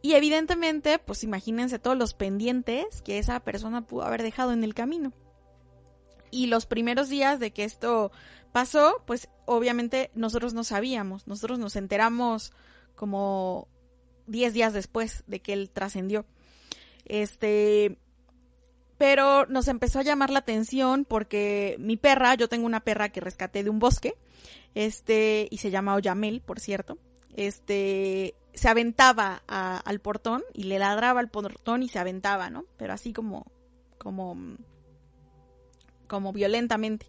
[0.02, 4.73] Y evidentemente, pues imagínense todos los pendientes que esa persona pudo haber dejado en el
[4.73, 5.12] camino.
[6.32, 8.12] Y los primeros días de que esto
[8.52, 11.28] pasó, pues obviamente nosotros no sabíamos.
[11.28, 12.54] Nosotros nos enteramos
[12.96, 13.68] como
[14.28, 16.26] 10 días después de que él trascendió.
[17.06, 17.98] Este,
[18.98, 23.22] pero nos empezó a llamar la atención porque mi perra, yo tengo una perra que
[23.22, 24.15] rescaté de un bosque,
[24.76, 26.98] este, y se llama Oyamel, por cierto,
[27.36, 32.65] este, se aventaba al portón y le ladraba al portón y se aventaba, ¿no?
[32.78, 33.46] Pero así como,
[33.98, 34.38] como,
[36.10, 37.06] como violentamente.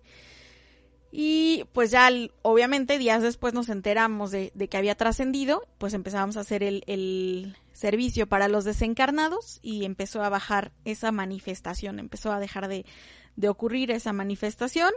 [1.12, 2.08] Y pues ya,
[2.42, 8.28] obviamente, días después nos enteramos de, que había trascendido, pues empezamos a hacer el, servicio
[8.28, 12.84] para los desencarnados y empezó a bajar esa manifestación, empezó a dejar de,
[13.36, 14.92] de ocurrir esa manifestación.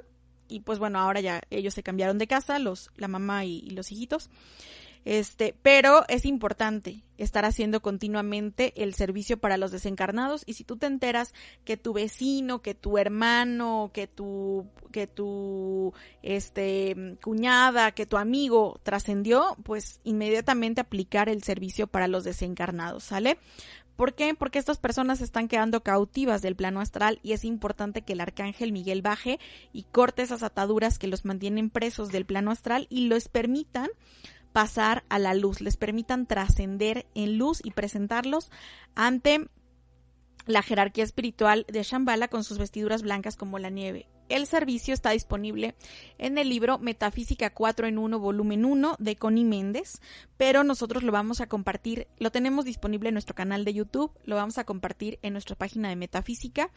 [0.50, 3.92] Y pues bueno, ahora ya ellos se cambiaron de casa, los, la mamá y los
[3.92, 4.30] hijitos.
[5.06, 10.78] Este, pero es importante estar haciendo continuamente el servicio para los desencarnados y si tú
[10.78, 11.34] te enteras
[11.66, 18.80] que tu vecino, que tu hermano, que tu que tu este cuñada, que tu amigo
[18.84, 23.38] trascendió, pues inmediatamente aplicar el servicio para los desencarnados, ¿sale?
[23.96, 24.34] ¿Por qué?
[24.34, 28.72] Porque estas personas están quedando cautivas del plano astral y es importante que el arcángel
[28.72, 29.39] Miguel baje
[29.72, 33.89] y corte esas ataduras que los mantienen presos del plano astral y los permitan
[34.54, 38.52] pasar a la luz, les permitan trascender en luz y presentarlos
[38.96, 39.50] ante
[40.46, 44.08] la jerarquía espiritual de Shambhala con sus vestiduras blancas como la nieve.
[44.30, 45.76] El servicio está disponible
[46.18, 50.02] en el libro Metafísica 4 en 1, volumen 1 de Connie Méndez,
[50.38, 54.36] pero nosotros lo vamos a compartir, lo tenemos disponible en nuestro canal de YouTube, lo
[54.36, 56.72] vamos a compartir en nuestra página de Metafísica,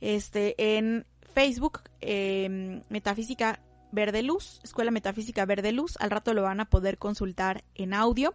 [0.00, 3.60] este, en Facebook, eh, Metafísica
[3.92, 5.96] Verde Luz, Escuela Metafísica Verde Luz.
[5.98, 8.34] Al rato lo van a poder consultar en audio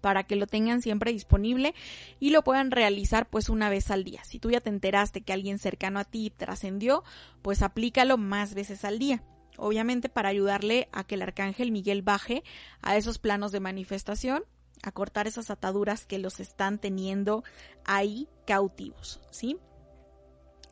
[0.00, 1.74] para que lo tengan siempre disponible
[2.20, 4.22] y lo puedan realizar pues una vez al día.
[4.24, 7.02] Si tú ya te enteraste que alguien cercano a ti trascendió,
[7.42, 9.22] pues aplícalo más veces al día.
[9.56, 12.44] Obviamente para ayudarle a que el arcángel Miguel baje
[12.82, 14.44] a esos planos de manifestación
[14.82, 17.42] a cortar esas ataduras que los están teniendo
[17.84, 19.58] ahí cautivos, ¿sí?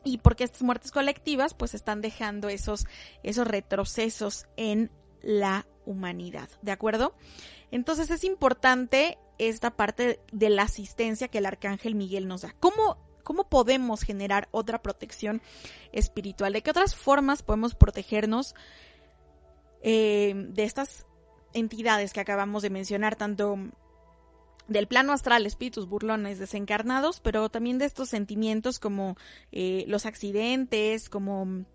[0.05, 2.85] Y porque estas muertes colectivas pues están dejando esos,
[3.23, 4.91] esos retrocesos en
[5.21, 7.15] la humanidad, ¿de acuerdo?
[7.71, 12.53] Entonces es importante esta parte de la asistencia que el arcángel Miguel nos da.
[12.59, 15.41] ¿Cómo, cómo podemos generar otra protección
[15.91, 16.53] espiritual?
[16.53, 18.55] ¿De qué otras formas podemos protegernos
[19.81, 21.05] eh, de estas
[21.53, 23.57] entidades que acabamos de mencionar, tanto
[24.67, 29.15] del plano astral, espíritus burlones desencarnados, pero también de estos sentimientos como
[29.51, 31.65] eh, los accidentes, como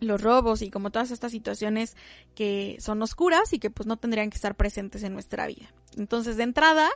[0.00, 1.96] los robos y como todas estas situaciones
[2.34, 5.72] que son oscuras y que pues no tendrían que estar presentes en nuestra vida.
[5.96, 6.90] Entonces, de entrada,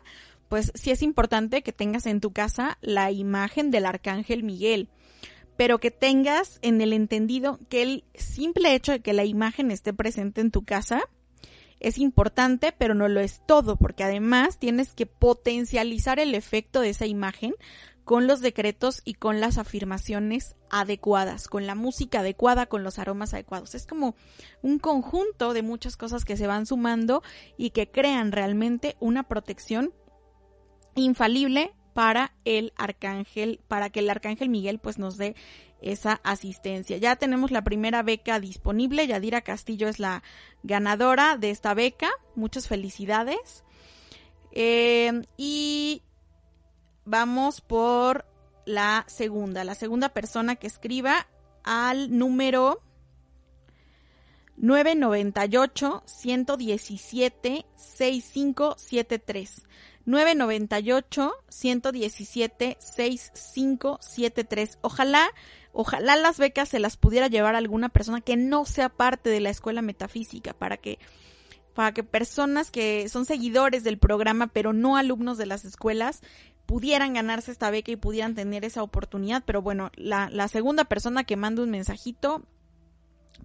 [0.49, 4.89] pues sí es importante que tengas en tu casa la imagen del arcángel Miguel,
[5.57, 9.93] pero que tengas en el entendido que el simple hecho de que la imagen esté
[9.93, 11.09] presente en tu casa
[11.81, 16.91] es importante, pero no lo es todo, porque además tienes que potencializar el efecto de
[16.91, 17.55] esa imagen
[18.05, 23.35] con los decretos y con las afirmaciones adecuadas, con la música adecuada, con los aromas
[23.35, 23.75] adecuados.
[23.75, 24.15] Es como
[24.63, 27.25] un conjunto de muchas cosas que se van sumando
[27.57, 29.93] y que crean realmente una protección
[30.95, 35.35] infalible para el arcángel, para que el arcángel Miguel pues nos dé
[35.81, 36.97] esa asistencia.
[36.97, 40.23] Ya tenemos la primera beca disponible, Yadira Castillo es la
[40.63, 43.65] ganadora de esta beca, muchas felicidades.
[44.53, 46.03] Eh, y
[47.05, 48.25] vamos por
[48.65, 51.27] la segunda, la segunda persona que escriba
[51.63, 52.83] al número
[54.57, 59.67] 998 117 6573.
[60.07, 64.79] 998 117 6573.
[64.81, 65.29] Ojalá,
[65.73, 69.51] ojalá las becas se las pudiera llevar alguna persona que no sea parte de la
[69.51, 70.99] escuela metafísica para que
[71.75, 76.23] para que personas que son seguidores del programa pero no alumnos de las escuelas
[76.65, 79.43] pudieran ganarse esta beca y pudieran tener esa oportunidad.
[79.47, 82.43] Pero bueno, la, la segunda persona que manda un mensajito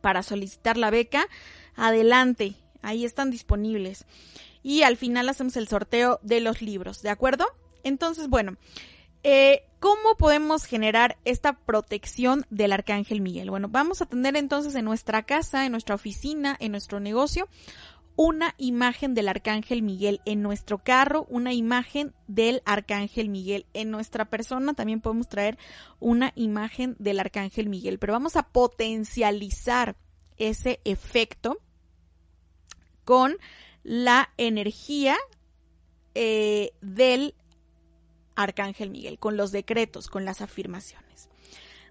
[0.02, 1.28] para solicitar la beca,
[1.76, 4.06] adelante, ahí están disponibles.
[4.64, 7.46] Y al final hacemos el sorteo de los libros, ¿de acuerdo?
[7.84, 8.58] Entonces, bueno,
[9.24, 13.50] eh, ¿cómo podemos generar esta protección del Arcángel Miguel?
[13.50, 17.48] Bueno, vamos a tener entonces en nuestra casa, en nuestra oficina, en nuestro negocio,
[18.16, 24.26] una imagen del Arcángel Miguel en nuestro carro, una imagen del Arcángel Miguel en nuestra
[24.26, 25.58] persona, también podemos traer
[26.00, 29.96] una imagen del Arcángel Miguel, pero vamos a potencializar
[30.38, 31.60] ese efecto
[33.06, 33.38] con
[33.84, 35.18] la energía
[36.14, 37.36] eh, del
[38.36, 41.30] Arcángel Miguel, con los decretos, con las afirmaciones.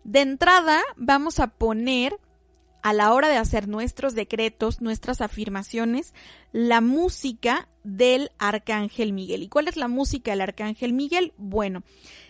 [0.05, 2.16] De entrada, vamos a poner
[2.83, 6.14] a la hora de hacer nuestros decretos, nuestras afirmaciones,
[6.53, 9.42] la música del Arcángel Miguel.
[9.42, 11.33] ¿Y cuál es la música del Arcángel Miguel?
[11.37, 11.83] Bueno,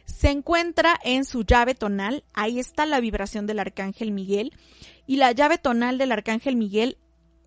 [0.05, 4.53] se encuentra en su llave tonal, ahí está la vibración del Arcángel Miguel,
[5.07, 6.99] y la llave tonal del Arcángel Miguel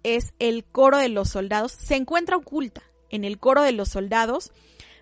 [0.04, 4.52] es el coro de los soldados, se encuentra oculta en el coro de los soldados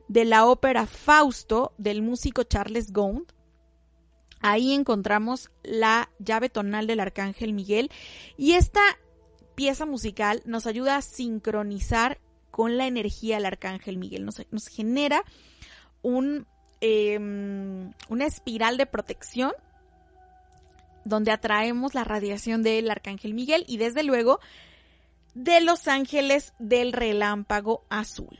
[0.07, 3.31] de la ópera Fausto del músico Charles Gound,
[4.41, 7.91] Ahí encontramos la llave tonal del Arcángel Miguel.
[8.37, 8.81] Y esta
[9.55, 14.25] pieza musical nos ayuda a sincronizar con la energía del Arcángel Miguel.
[14.25, 15.23] Nos, genera
[16.01, 16.47] un,
[16.81, 19.53] em, una espiral de protección
[21.05, 24.39] donde atraemos la radiación del Arcángel Miguel y desde luego
[25.33, 28.39] de los ángeles del relámpago azul.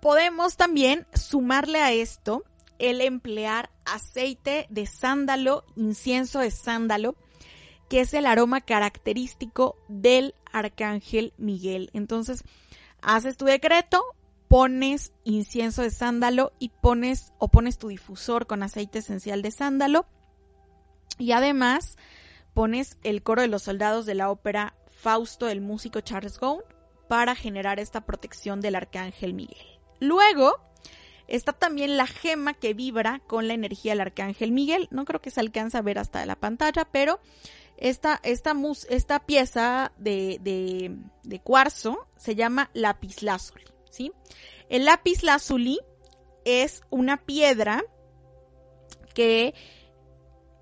[0.00, 2.44] Podemos también sumarle a esto
[2.78, 7.16] el emplear aceite de sándalo, incienso de sándalo,
[7.88, 11.90] que es el aroma característico del arcángel Miguel.
[11.92, 12.44] Entonces,
[13.02, 14.04] haces tu decreto,
[14.46, 20.06] pones incienso de sándalo y pones o pones tu difusor con aceite esencial de sándalo
[21.18, 21.96] y además
[22.54, 26.64] pones el coro de los soldados de la ópera Fausto del músico Charles Gould
[27.08, 29.66] para generar esta protección del arcángel Miguel.
[30.00, 30.68] Luego,
[31.28, 34.88] Está también la gema que vibra con la energía del arcángel Miguel.
[34.90, 37.20] No creo que se alcance a ver hasta la pantalla, pero
[37.76, 38.54] esta, esta,
[38.88, 40.38] esta pieza de,
[41.22, 44.10] de, cuarzo se llama lapislázuli, ¿sí?
[44.70, 45.78] El lapislázuli
[46.46, 47.84] es una piedra
[49.14, 49.54] que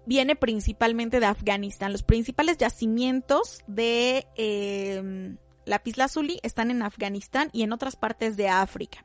[0.06, 1.92] viene principalmente de Afganistán.
[1.92, 5.36] Los principales yacimientos de eh,
[5.66, 9.04] lapislázuli están en Afganistán y en otras partes de África.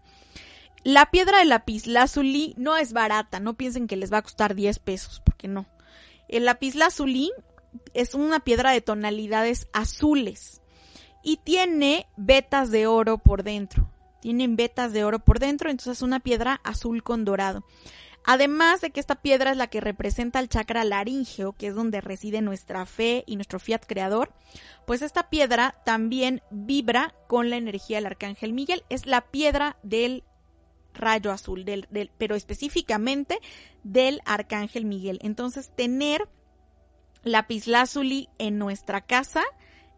[0.84, 4.80] La piedra de lapislázuli no es barata, no piensen que les va a costar 10
[4.80, 5.68] pesos, porque no.
[6.28, 7.32] El lapislázuli
[7.94, 10.62] es una piedra de tonalidades azules
[11.24, 13.92] y tiene vetas de oro por dentro.
[14.22, 17.66] tienen vetas de oro por dentro, entonces es una piedra azul con dorado.
[18.24, 22.02] Además de que esta piedra es la que representa el chakra laríngeo, que es donde
[22.02, 24.32] reside nuestra fe y nuestro fiat creador,
[24.86, 28.84] pues esta piedra también vibra con la energía del arcángel Miguel.
[28.90, 30.24] Es la piedra del
[30.94, 33.40] rayo azul, del, pero específicamente
[33.84, 35.20] del arcángel Miguel.
[35.22, 36.28] Entonces, tener
[37.24, 39.44] lapislázuli en nuestra casa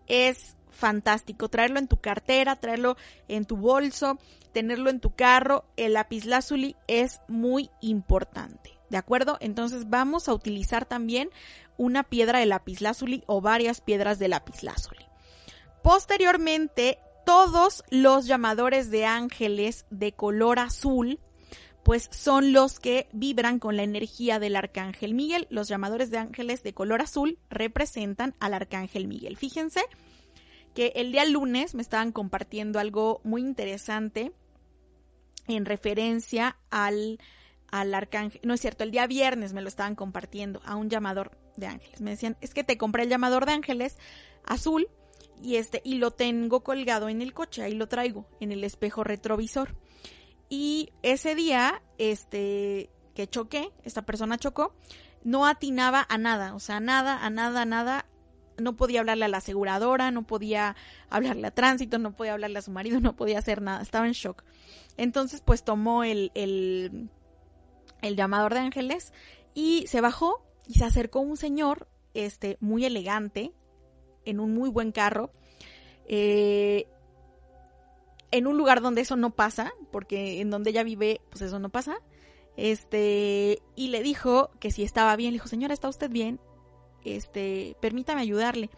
[0.08, 1.50] es fantástico.
[1.50, 2.98] Traerlo en tu cartera, traerlo
[3.28, 4.18] en tu bolso,
[4.52, 8.78] tenerlo en tu carro, el lapislázuli es muy importante.
[8.90, 9.38] ¿De acuerdo?
[9.40, 11.30] Entonces vamos a utilizar también
[11.78, 15.06] una piedra de lapislázuli o varias piedras de lapislázuli.
[15.82, 21.20] Posteriormente, todos los llamadores de ángeles de color azul
[21.84, 25.48] pues son los que vibran con la energía del arcángel Miguel.
[25.50, 29.36] Los llamadores de ángeles de color azul representan al arcángel Miguel.
[29.36, 29.82] Fíjense
[30.74, 34.32] que el día lunes me estaban compartiendo algo muy interesante
[35.48, 37.20] en referencia al,
[37.70, 38.42] al arcángel.
[38.44, 42.02] No es cierto, el día viernes me lo estaban compartiendo a un llamador de ángeles.
[42.02, 43.98] Me decían, es que te compré el llamador de ángeles
[44.46, 44.88] azul
[45.42, 49.04] y este y lo tengo colgado en el coche, ahí lo traigo en el espejo
[49.04, 49.76] retrovisor.
[50.50, 54.76] Y ese día, este, que choqué, esta persona chocó,
[55.24, 58.06] no atinaba a nada, o sea, nada, a nada, a nada.
[58.58, 60.76] No podía hablarle a la aseguradora, no podía
[61.10, 64.14] hablarle a tránsito, no podía hablarle a su marido, no podía hacer nada, estaba en
[64.14, 64.44] shock.
[64.98, 67.10] Entonces, pues tomó el, el,
[68.02, 69.14] el llamador de ángeles
[69.54, 73.52] y se bajó y se acercó un señor, este, muy elegante,
[74.26, 75.32] en un muy buen carro.
[76.08, 76.88] Eh,
[78.32, 81.70] en un lugar donde eso no pasa, porque en donde ella vive, pues eso no
[81.70, 81.98] pasa.
[82.58, 86.40] Este, y le dijo que si estaba bien, le dijo, señora, ¿está usted bien?
[87.06, 88.70] Este, permítame ayudarle.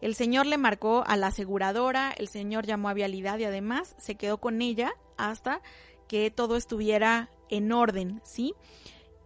[0.00, 4.16] El señor le marcó a la aseguradora, el señor llamó a Vialidad y además se
[4.16, 5.62] quedó con ella hasta
[6.08, 8.54] que todo estuviera en orden, ¿sí?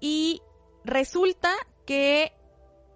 [0.01, 0.42] Y
[0.84, 1.53] resulta
[1.86, 2.32] que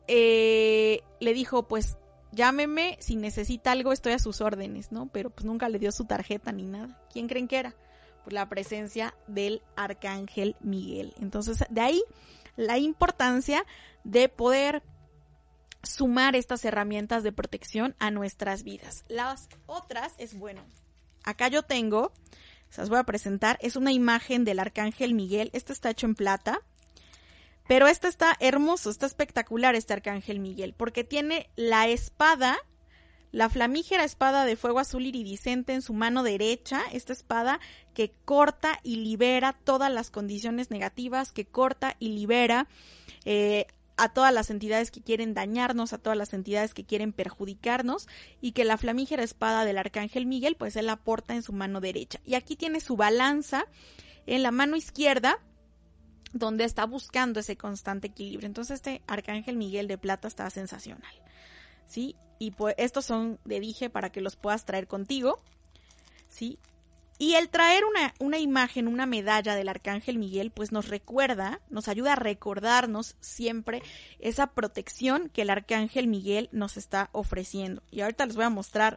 [0.08, 1.96] eh, le dijo, pues
[2.32, 5.08] llámeme si necesita algo, estoy a sus órdenes, ¿no?
[5.08, 7.00] Pero pues nunca le dio su tarjeta ni nada.
[7.12, 7.74] ¿Quién creen que era?
[8.24, 11.14] Pues la presencia del arcángel Miguel.
[11.20, 12.02] Entonces, de ahí
[12.56, 13.64] la importancia
[14.04, 14.82] de poder
[15.82, 19.04] sumar estas herramientas de protección a nuestras vidas.
[19.08, 20.62] Las otras es, bueno,
[21.24, 22.12] acá yo tengo,
[22.70, 25.50] se las voy a presentar, es una imagen del arcángel Miguel.
[25.52, 26.60] Este está hecho en plata.
[27.66, 32.58] Pero este está hermoso, está espectacular este arcángel Miguel, porque tiene la espada,
[33.30, 37.60] la flamígera espada de fuego azul iridiscente en su mano derecha, esta espada
[37.94, 42.66] que corta y libera todas las condiciones negativas, que corta y libera
[43.24, 43.68] eh,
[44.00, 48.08] a todas las entidades que quieren dañarnos, a todas las entidades que quieren perjudicarnos,
[48.40, 51.80] y que la flamígera espada del arcángel Miguel, pues él la porta en su mano
[51.80, 52.20] derecha.
[52.24, 53.66] Y aquí tiene su balanza
[54.26, 55.38] en la mano izquierda,
[56.32, 58.46] donde está buscando ese constante equilibrio.
[58.46, 61.14] Entonces este Arcángel Miguel de Plata está sensacional.
[61.86, 62.16] ¿Sí?
[62.38, 65.42] Y pues estos son de dije para que los puedas traer contigo.
[66.28, 66.58] ¿Sí?
[67.20, 71.86] Y el traer una, una, imagen, una medalla del Arcángel Miguel, pues nos recuerda, nos
[71.86, 73.82] ayuda a recordarnos siempre
[74.20, 77.82] esa protección que el Arcángel Miguel nos está ofreciendo.
[77.90, 78.96] Y ahorita les voy a mostrar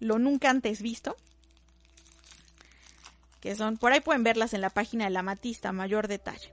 [0.00, 1.16] lo nunca antes visto
[3.40, 6.52] que son, por ahí pueden verlas en la página de la Matista, mayor detalle.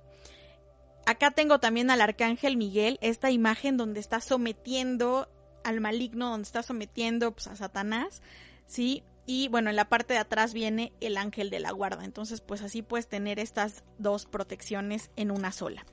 [1.06, 5.28] Acá tengo también al arcángel Miguel, esta imagen donde está sometiendo
[5.66, 8.22] al maligno, donde está sometiendo pues, a Satanás,
[8.68, 9.04] ¿sí?
[9.26, 12.04] Y bueno, en la parte de atrás viene el ángel de la guarda.
[12.04, 15.86] Entonces, pues así puedes tener estas dos protecciones en una sola,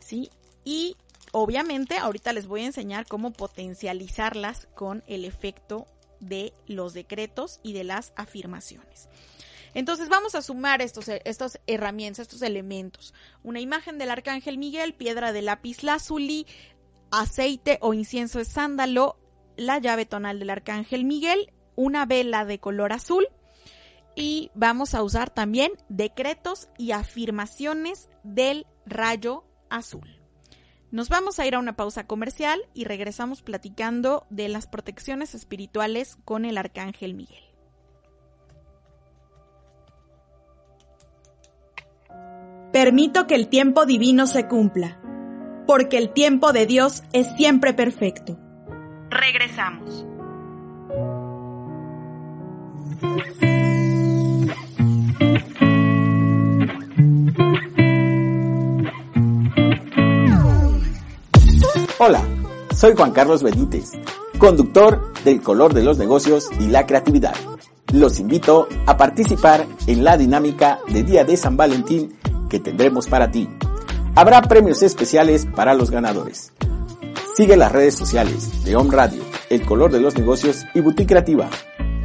[0.00, 0.30] ¿sí?
[0.64, 0.96] Y
[1.32, 5.86] obviamente ahorita les voy a enseñar cómo potencializarlas con el efecto
[6.20, 9.08] de los decretos y de las afirmaciones.
[9.74, 13.12] Entonces vamos a sumar estos, estas herramientas, estos elementos.
[13.42, 16.46] Una imagen del arcángel Miguel, piedra de lápiz lazuli,
[17.10, 19.18] aceite o incienso de sándalo,
[19.56, 23.26] la llave tonal del arcángel Miguel, una vela de color azul
[24.16, 30.20] y vamos a usar también decretos y afirmaciones del rayo azul.
[30.90, 36.16] Nos vamos a ir a una pausa comercial y regresamos platicando de las protecciones espirituales
[36.24, 37.42] con el arcángel Miguel.
[42.72, 45.00] Permito que el tiempo divino se cumpla,
[45.66, 48.38] porque el tiempo de Dios es siempre perfecto.
[49.10, 50.06] Regresamos.
[61.98, 62.22] Hola,
[62.74, 63.92] soy Juan Carlos Benítez,
[64.38, 67.34] conductor del color de los negocios y la creatividad
[67.92, 72.18] Los invito a participar en la dinámica de Día de San Valentín
[72.50, 73.48] que tendremos para ti.
[74.16, 76.52] Habrá premios especiales para los ganadores.
[77.34, 81.48] Sigue las redes sociales de Home Radio, El Color de los Negocios y Boutique Creativa.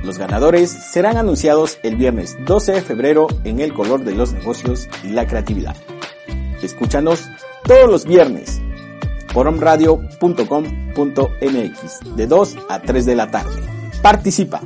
[0.03, 4.87] Los ganadores serán anunciados el viernes 12 de febrero en El Color de los Negocios
[5.03, 5.75] y la Creatividad.
[6.61, 7.27] Escúchanos
[7.63, 8.61] todos los viernes
[9.33, 13.61] por omradio.com.mx de 2 a 3 de la tarde.
[14.01, 14.61] Participa.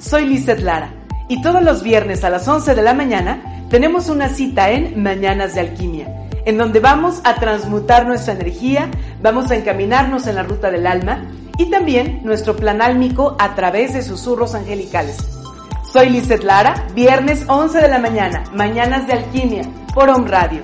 [0.00, 0.92] Soy Lizeth Lara
[1.28, 5.54] y todos los viernes a las 11 de la mañana tenemos una cita en Mañanas
[5.54, 6.06] de Alquimia,
[6.46, 8.88] en donde vamos a transmutar nuestra energía,
[9.20, 11.26] vamos a encaminarnos en la ruta del alma
[11.58, 15.16] y también nuestro plan álmico a través de susurros angelicales.
[15.92, 20.62] Soy Lizeth Lara, viernes 11 de la mañana, Mañanas de Alquimia, por Home Radio.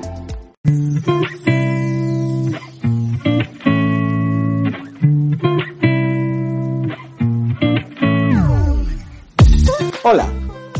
[10.05, 10.27] Hola,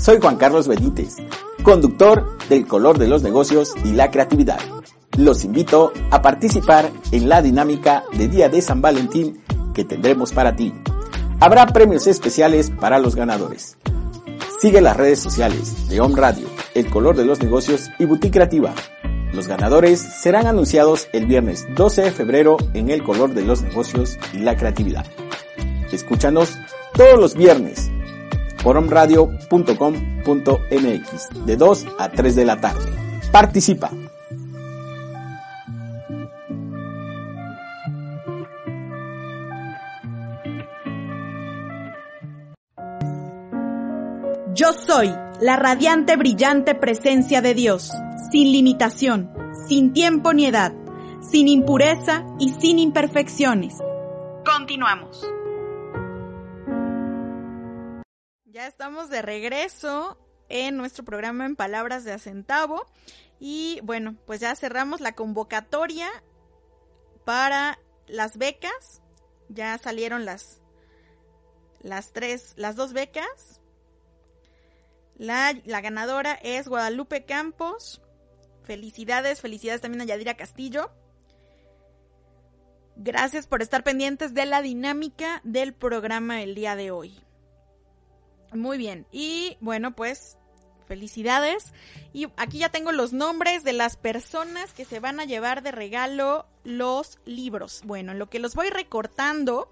[0.01, 1.17] soy Juan Carlos Benítez,
[1.65, 4.82] conductor del Color de los Negocios y la Creatividad.
[5.17, 9.43] Los invito a participar en la dinámica de Día de San Valentín
[9.75, 10.73] que tendremos para ti.
[11.39, 13.77] Habrá premios especiales para los ganadores.
[14.61, 18.73] Sigue las redes sociales de Home Radio, El Color de los Negocios y Boutique Creativa.
[19.33, 24.19] Los ganadores serán anunciados el viernes 12 de febrero en El Color de los Negocios
[24.33, 25.07] y la Creatividad.
[25.91, 26.59] Escúchanos
[26.95, 27.91] todos los viernes
[28.63, 32.93] por omradio.com.mx de 2 a 3 de la tarde.
[33.31, 33.91] Participa.
[44.55, 45.09] Yo soy
[45.41, 47.91] la radiante, brillante presencia de Dios,
[48.31, 49.33] sin limitación,
[49.67, 50.75] sin tiempo ni edad,
[51.23, 53.79] sin impureza y sin imperfecciones.
[54.45, 55.27] Continuamos.
[58.45, 60.19] Ya estamos de regreso
[60.51, 62.85] en nuestro programa en Palabras de Acentavo.
[63.41, 66.11] Y bueno, pues ya cerramos la convocatoria
[67.25, 69.01] para las becas.
[69.49, 70.61] Ya salieron las,
[71.81, 73.62] las tres, las dos becas.
[75.17, 78.01] La, ganadora es Guadalupe Campos.
[78.63, 80.91] Felicidades, felicidades también a Yadira Castillo.
[82.97, 87.19] Gracias por estar pendientes de la dinámica del programa el día de hoy.
[88.53, 89.07] Muy bien.
[89.11, 90.37] Y bueno, pues
[90.87, 91.73] felicidades.
[92.13, 95.73] Y aquí ya tengo los nombres de las personas que se van a llevar de
[95.73, 97.81] regalo los libros.
[97.85, 99.71] Bueno, en lo que los voy recortando,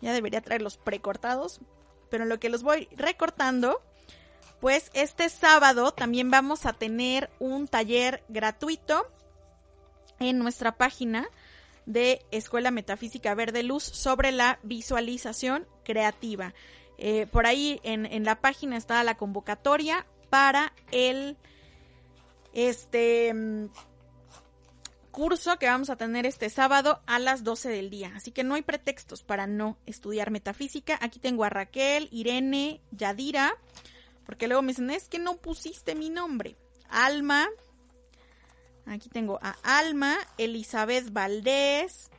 [0.00, 1.60] ya debería traer los precortados,
[2.10, 3.82] pero lo que los voy recortando,
[4.60, 9.06] pues este sábado también vamos a tener un taller gratuito
[10.18, 11.28] en nuestra página
[11.86, 16.54] de Escuela Metafísica Verde Luz sobre la visualización creativa.
[16.98, 21.38] Eh, por ahí en, en, la página está la convocatoria para el
[22.52, 23.66] este mm,
[25.10, 28.12] curso que vamos a tener este sábado a las 12 del día.
[28.14, 30.98] Así que no hay pretextos para no estudiar metafísica.
[31.00, 33.54] Aquí tengo a Raquel, Irene, Yadira,
[34.24, 36.56] porque luego me dicen, es que no pusiste mi nombre.
[36.88, 37.48] Alma,
[38.86, 42.10] aquí tengo a Alma, Elizabeth Valdés,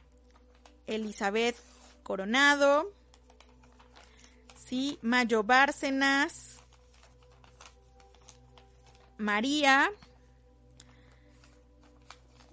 [0.87, 1.55] Elizabeth
[2.03, 2.91] Coronado,
[4.55, 4.99] ¿sí?
[5.01, 6.57] Mayo Bárcenas,
[9.17, 9.91] María.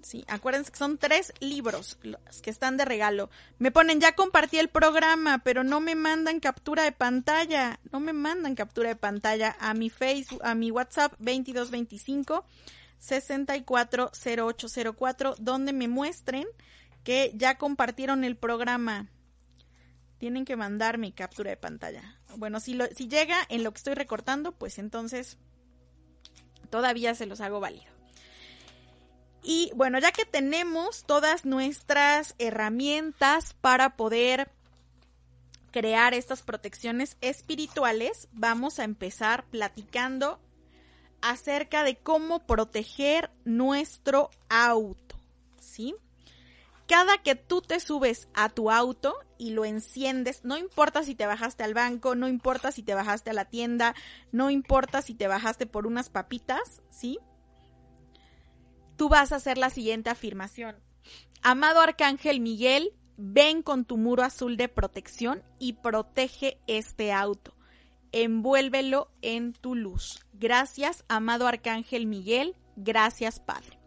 [0.09, 3.29] Sí, acuérdense que son tres libros los que están de regalo.
[3.59, 7.79] Me ponen, ya compartí el programa, pero no me mandan captura de pantalla.
[7.93, 12.43] No me mandan captura de pantalla a mi Facebook, a mi WhatsApp 2225
[13.01, 16.47] 640804, donde me muestren
[17.05, 19.11] que ya compartieron el programa.
[20.17, 22.19] Tienen que mandar mi captura de pantalla.
[22.39, 25.37] Bueno, si, si llega en lo que estoy recortando, pues entonces
[26.71, 27.98] todavía se los hago válido.
[29.43, 34.51] Y bueno, ya que tenemos todas nuestras herramientas para poder
[35.71, 40.41] crear estas protecciones espirituales, vamos a empezar platicando
[41.21, 45.17] acerca de cómo proteger nuestro auto,
[45.61, 45.95] ¿sí?
[46.89, 51.27] cada que tú te subes a tu auto y lo enciendes, no importa si te
[51.27, 53.95] bajaste al banco, no importa si te bajaste a la tienda,
[54.33, 57.19] no importa si te bajaste por unas papitas, ¿sí?
[58.99, 60.75] Tú vas a hacer la siguiente afirmación.
[61.41, 67.55] Amado Arcángel Miguel, ven con tu muro azul de protección y protege este auto.
[68.11, 70.27] Envuélvelo en tu luz.
[70.33, 72.57] Gracias, amado Arcángel Miguel.
[72.75, 73.79] Gracias, Padre.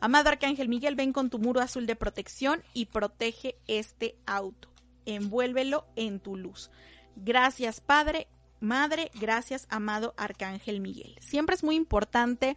[0.00, 4.68] Amado Arcángel Miguel, ven con tu muro azul de protección y protege este auto.
[5.06, 6.70] Envuélvelo en tu luz.
[7.16, 8.28] Gracias, Padre,
[8.62, 11.16] Madre, gracias, amado Arcángel Miguel.
[11.20, 12.56] Siempre es muy importante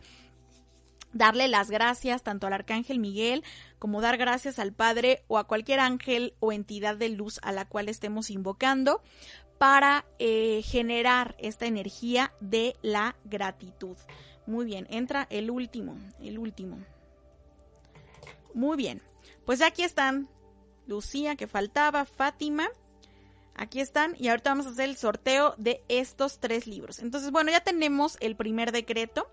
[1.15, 3.43] darle las gracias tanto al Arcángel Miguel
[3.79, 7.65] como dar gracias al Padre o a cualquier ángel o entidad de luz a la
[7.65, 9.01] cual estemos invocando
[9.57, 13.97] para eh, generar esta energía de la gratitud.
[14.45, 16.77] Muy bien, entra el último, el último.
[18.53, 19.01] Muy bien,
[19.45, 20.27] pues aquí están
[20.85, 22.67] Lucía que faltaba, Fátima.
[23.55, 26.99] Aquí están y ahorita vamos a hacer el sorteo de estos tres libros.
[26.99, 29.29] Entonces, bueno, ya tenemos el primer decreto.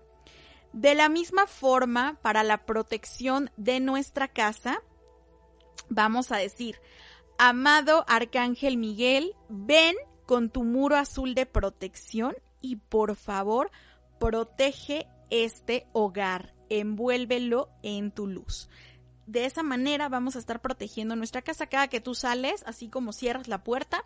[0.73, 4.81] De la misma forma, para la protección de nuestra casa,
[5.87, 6.81] vamos a decir,
[7.37, 9.95] amado Arcángel Miguel, ven
[10.25, 13.69] con tu muro azul de protección y por favor,
[14.19, 18.67] protege este hogar, envuélvelo en tu luz.
[19.27, 21.67] De esa manera vamos a estar protegiendo nuestra casa.
[21.67, 24.05] Cada que tú sales, así como cierras la puerta,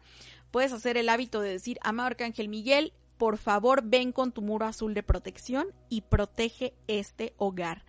[0.51, 4.65] puedes hacer el hábito de decir, amado Arcángel Miguel, por favor ven con tu muro
[4.65, 7.83] azul de protección y protege este hogar.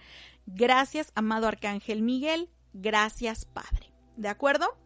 [0.46, 2.48] Gracias, amado Arcángel Miguel.
[2.72, 3.92] Gracias, Padre.
[4.16, 4.76] ¿De acuerdo?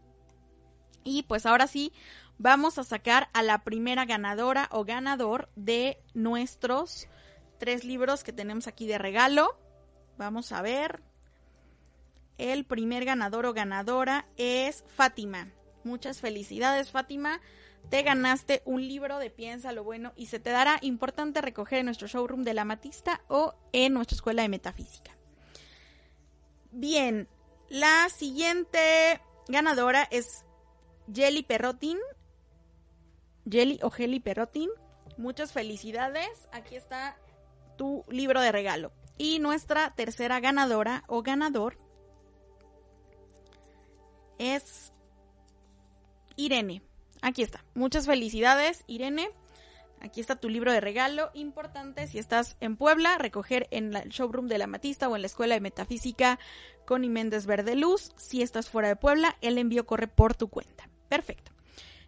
[1.05, 1.93] Y pues ahora sí,
[2.39, 7.09] vamos a sacar a la primera ganadora o ganador de nuestros
[7.59, 9.57] tres libros que tenemos aquí de regalo.
[10.19, 11.03] Vamos a ver.
[12.39, 15.53] El primer ganador o ganadora es Fátima.
[15.85, 17.41] Muchas felicidades, Fátima.
[17.91, 21.87] Te ganaste un libro de Piensa lo Bueno y se te dará importante recoger en
[21.87, 25.17] nuestro showroom de la Matista o en nuestra escuela de metafísica.
[26.71, 27.29] Bien,
[27.69, 30.45] la siguiente ganadora es
[31.13, 31.99] Jelly Perrotin.
[33.49, 34.71] Jelly o Jelly Perrotin.
[35.19, 36.49] Muchas felicidades.
[36.53, 37.17] Aquí está
[37.77, 38.93] tu libro de regalo.
[39.19, 41.79] Y nuestra tercera ganadora o ganador
[44.39, 44.93] es
[46.37, 46.83] Irene.
[47.23, 47.65] Aquí está.
[47.75, 49.31] Muchas felicidades, Irene.
[50.01, 51.31] Aquí está tu libro de regalo.
[51.33, 55.27] Importante si estás en Puebla, recoger en el showroom de la Matista o en la
[55.27, 56.41] Escuela de Metafísica
[56.85, 58.11] con Méndez Verde Luz.
[58.17, 60.89] Si estás fuera de Puebla, el envío corre por tu cuenta.
[61.09, 61.53] Perfecto.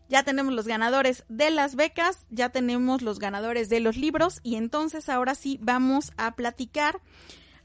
[0.09, 4.57] Ya tenemos los ganadores de las becas, ya tenemos los ganadores de los libros y
[4.57, 7.01] entonces ahora sí vamos a platicar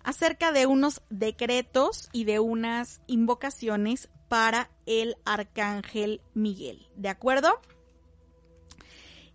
[0.04, 6.88] acerca de unos decretos y de unas invocaciones para el arcángel Miguel.
[6.96, 7.60] ¿De acuerdo?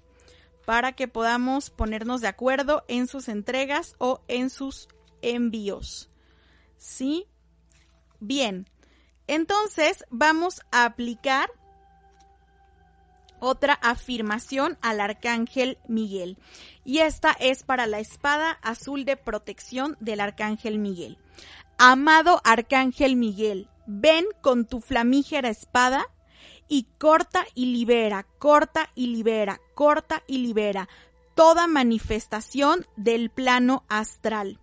[0.64, 4.86] para que podamos ponernos de acuerdo en sus entregas o en sus
[5.20, 6.10] envíos.
[6.76, 7.26] ¿Sí?
[8.20, 8.70] Bien.
[9.26, 11.50] Entonces, vamos a aplicar
[13.44, 16.38] otra afirmación al arcángel Miguel.
[16.84, 21.18] Y esta es para la espada azul de protección del arcángel Miguel.
[21.76, 26.06] Amado arcángel Miguel, ven con tu flamígera espada
[26.68, 30.88] y corta y libera, corta y libera, corta y libera
[31.34, 34.60] toda manifestación del plano astral.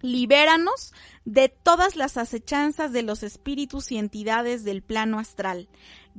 [0.00, 0.92] Libéranos
[1.24, 5.68] de todas las acechanzas de los espíritus y entidades del plano astral.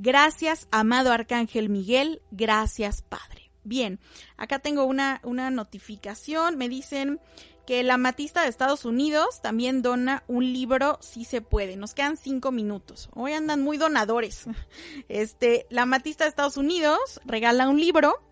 [0.02, 2.22] Gracias, amado Arcángel Miguel.
[2.32, 3.52] Gracias, Padre.
[3.66, 4.00] Bien,
[4.38, 6.58] acá tengo una, una notificación.
[6.58, 7.20] Me dicen
[7.68, 11.76] que la Matista de Estados Unidos también dona un libro, si se puede.
[11.76, 13.10] Nos quedan cinco minutos.
[13.14, 14.46] Hoy andan muy donadores.
[15.10, 18.24] Este, la Matista de Estados Unidos regala un libro.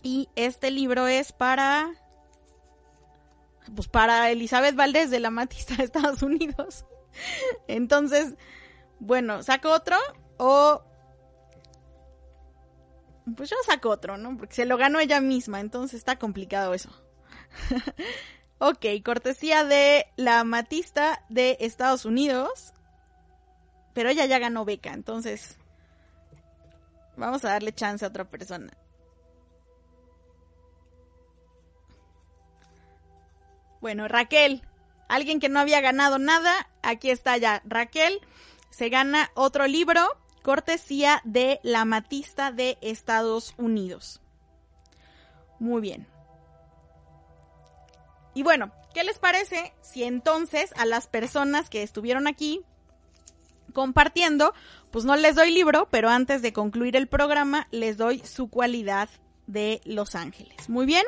[0.00, 1.90] Y este libro es para
[3.74, 6.84] pues para Elizabeth Valdés de la Matista de Estados Unidos.
[7.66, 8.34] Entonces,
[9.00, 9.96] Bueno, ¿saco otro
[10.44, 10.82] o
[13.36, 14.36] pues yo saco otro, ¿no?
[14.36, 16.90] Porque se lo ganó ella misma, entonces está complicado eso.
[18.58, 22.72] ok, cortesía de la Matista de Estados Unidos.
[23.94, 25.58] Pero ella ya ganó beca, entonces
[27.16, 28.72] vamos a darle chance a otra persona.
[33.80, 34.62] Bueno, Raquel,
[35.08, 37.62] alguien que no había ganado nada, aquí está ya.
[37.64, 38.20] Raquel
[38.70, 44.20] se gana otro libro cortesía de la Matista de Estados Unidos.
[45.58, 46.06] Muy bien.
[48.34, 52.64] Y bueno, ¿qué les parece si entonces a las personas que estuvieron aquí
[53.72, 54.54] compartiendo,
[54.90, 59.08] pues no les doy libro, pero antes de concluir el programa les doy su cualidad
[59.46, 60.68] de Los Ángeles.
[60.68, 61.04] Muy bien.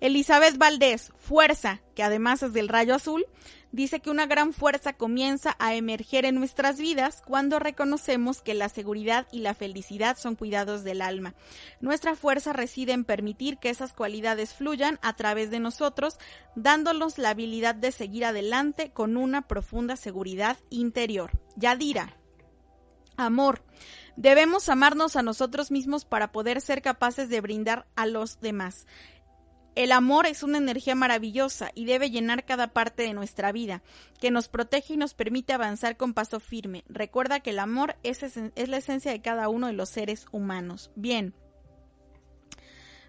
[0.00, 3.24] Elizabeth Valdés, fuerza, que además es del rayo azul,
[3.74, 8.68] dice que una gran fuerza comienza a emerger en nuestras vidas cuando reconocemos que la
[8.68, 11.34] seguridad y la felicidad son cuidados del alma.
[11.80, 16.18] Nuestra fuerza reside en permitir que esas cualidades fluyan a través de nosotros,
[16.54, 21.32] dándonos la habilidad de seguir adelante con una profunda seguridad interior.
[21.56, 22.16] Yadira.
[23.16, 23.64] Amor.
[24.16, 28.86] Debemos amarnos a nosotros mismos para poder ser capaces de brindar a los demás.
[29.74, 33.82] El amor es una energía maravillosa y debe llenar cada parte de nuestra vida,
[34.20, 36.84] que nos protege y nos permite avanzar con paso firme.
[36.88, 40.92] Recuerda que el amor es, la esencia de cada uno de los seres humanos.
[40.94, 41.34] Bien.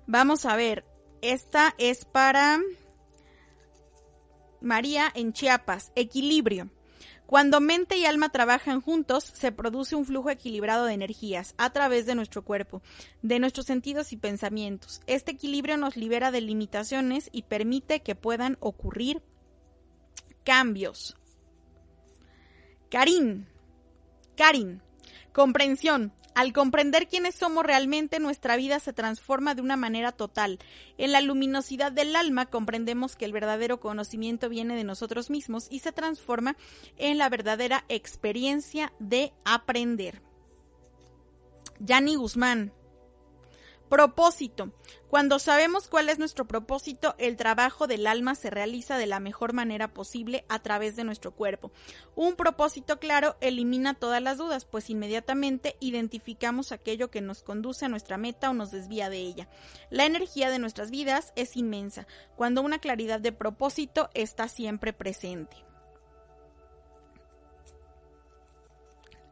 [0.08, 0.86] Vamos a ver.
[1.22, 2.60] Esta es para
[4.60, 5.92] María en Chiapas.
[5.96, 6.70] Equilibrio.
[7.26, 12.06] Cuando mente y alma trabajan juntos, se produce un flujo equilibrado de energías a través
[12.06, 12.82] de nuestro cuerpo,
[13.24, 15.02] de nuestros sentidos y pensamientos.
[15.08, 19.24] Este equilibrio nos libera de limitaciones y permite que puedan ocurrir
[20.44, 21.18] cambios.
[22.90, 23.48] Karin.
[24.38, 24.82] Karin.
[25.34, 26.14] Comprensión.
[26.36, 30.60] Al comprender quiénes somos realmente, nuestra vida se transforma de una manera total.
[30.98, 35.80] En la luminosidad del alma comprendemos que el verdadero conocimiento viene de nosotros mismos y
[35.80, 36.58] se transforma
[36.98, 40.22] en la verdadera experiencia de aprender.
[41.80, 42.74] Yani Guzmán.
[43.90, 44.72] Propósito.
[45.10, 49.54] Cuando sabemos cuál es nuestro propósito, el trabajo del alma se realiza de la mejor
[49.54, 51.72] manera posible a través de nuestro cuerpo.
[52.16, 57.90] Un propósito claro elimina todas las dudas, pues inmediatamente identificamos aquello que nos conduce a
[57.90, 59.48] nuestra meta o nos desvía de ella.
[59.92, 65.56] La energía de nuestras vidas es inmensa, cuando una claridad de propósito está siempre presente.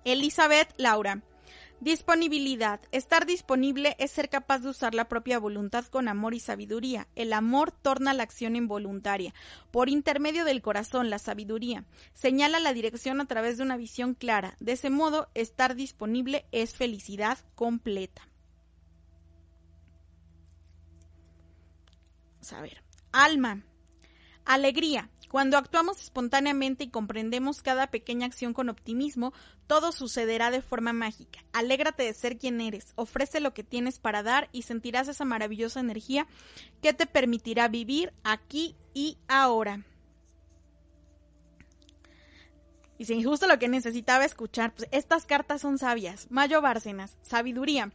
[0.06, 1.24] Elizabeth Laura.
[1.84, 2.80] Disponibilidad.
[2.94, 7.10] Estar disponible es ser capaz de usar la propia voluntad con amor y sabiduría.
[7.14, 9.34] El amor torna la acción involuntaria.
[9.70, 14.56] Por intermedio del corazón, la sabiduría señala la dirección a través de una visión clara.
[14.62, 18.30] De ese modo, estar disponible es felicidad completa.
[22.56, 22.82] A ver.
[23.12, 23.62] Alma.
[24.46, 25.10] Alegría.
[25.34, 29.34] Cuando actuamos espontáneamente y comprendemos cada pequeña acción con optimismo,
[29.66, 31.44] todo sucederá de forma mágica.
[31.54, 35.80] Alégrate de ser quien eres, ofrece lo que tienes para dar y sentirás esa maravillosa
[35.80, 36.28] energía
[36.84, 39.84] que te permitirá vivir aquí y ahora.
[43.00, 46.28] Y si justo lo que necesitaba escuchar, pues estas cartas son sabias.
[46.30, 47.92] Mayo Bárcenas, sabiduría.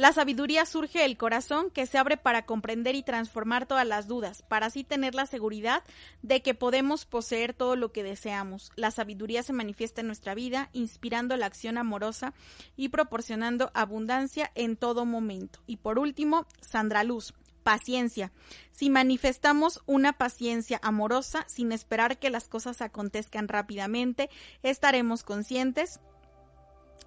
[0.00, 4.40] La sabiduría surge del corazón que se abre para comprender y transformar todas las dudas,
[4.40, 5.82] para así tener la seguridad
[6.22, 8.72] de que podemos poseer todo lo que deseamos.
[8.76, 12.32] La sabiduría se manifiesta en nuestra vida, inspirando la acción amorosa
[12.78, 15.60] y proporcionando abundancia en todo momento.
[15.66, 18.32] Y por último, Sandra Luz paciencia.
[18.72, 24.30] Si manifestamos una paciencia amorosa sin esperar que las cosas acontezcan rápidamente,
[24.62, 26.00] estaremos conscientes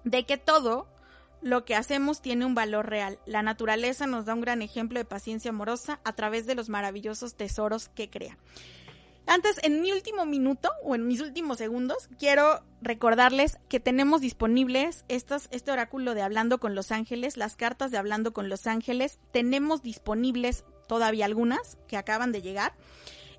[0.04, 0.93] de que todo
[1.44, 3.18] lo que hacemos tiene un valor real.
[3.26, 7.36] La naturaleza nos da un gran ejemplo de paciencia amorosa a través de los maravillosos
[7.36, 8.38] tesoros que crea.
[9.26, 15.04] Antes, en mi último minuto o en mis últimos segundos, quiero recordarles que tenemos disponibles
[15.08, 19.18] estas, este oráculo de Hablando con los Ángeles, las cartas de Hablando con los Ángeles.
[19.30, 22.72] Tenemos disponibles todavía algunas que acaban de llegar.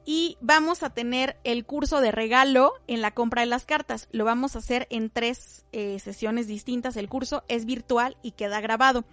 [0.06, 4.08] Y vamos a tener el curso de regalo en la compra de las cartas.
[4.12, 6.96] Lo vamos a hacer en tres eh, sesiones distintas.
[6.96, 9.04] El curso es virtual y queda grabado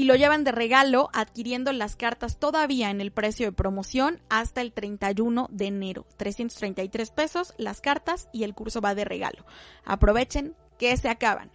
[0.00, 4.60] y lo llevan de regalo adquiriendo las cartas todavía en el precio de promoción hasta
[4.60, 6.06] el 31 de enero.
[6.16, 9.44] 333 pesos las cartas y el curso va de regalo.
[9.84, 11.50] Aprovechen que se acaban.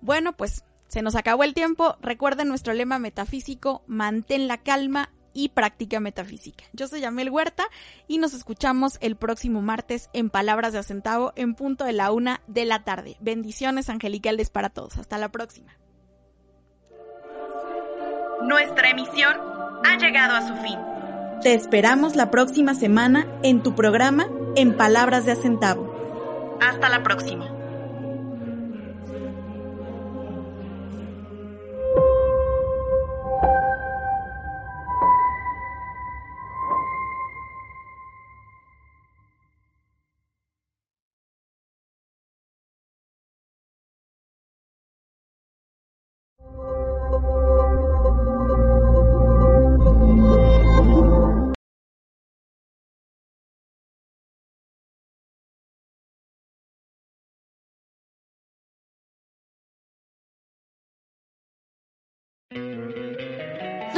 [0.00, 1.96] Bueno, pues se nos acabó el tiempo.
[2.02, 6.64] Recuerden nuestro lema metafísico, mantén la calma y práctica metafísica.
[6.72, 7.64] Yo soy Yamel Huerta
[8.08, 12.40] y nos escuchamos el próximo martes en Palabras de Acentavo en punto de la una
[12.46, 13.16] de la tarde.
[13.20, 14.98] Bendiciones angelicales para todos.
[14.98, 15.76] Hasta la próxima.
[18.42, 19.36] Nuestra emisión
[19.84, 20.78] ha llegado a su fin.
[21.42, 26.58] Te esperamos la próxima semana en tu programa En Palabras de Acentavo.
[26.60, 27.61] Hasta la próxima.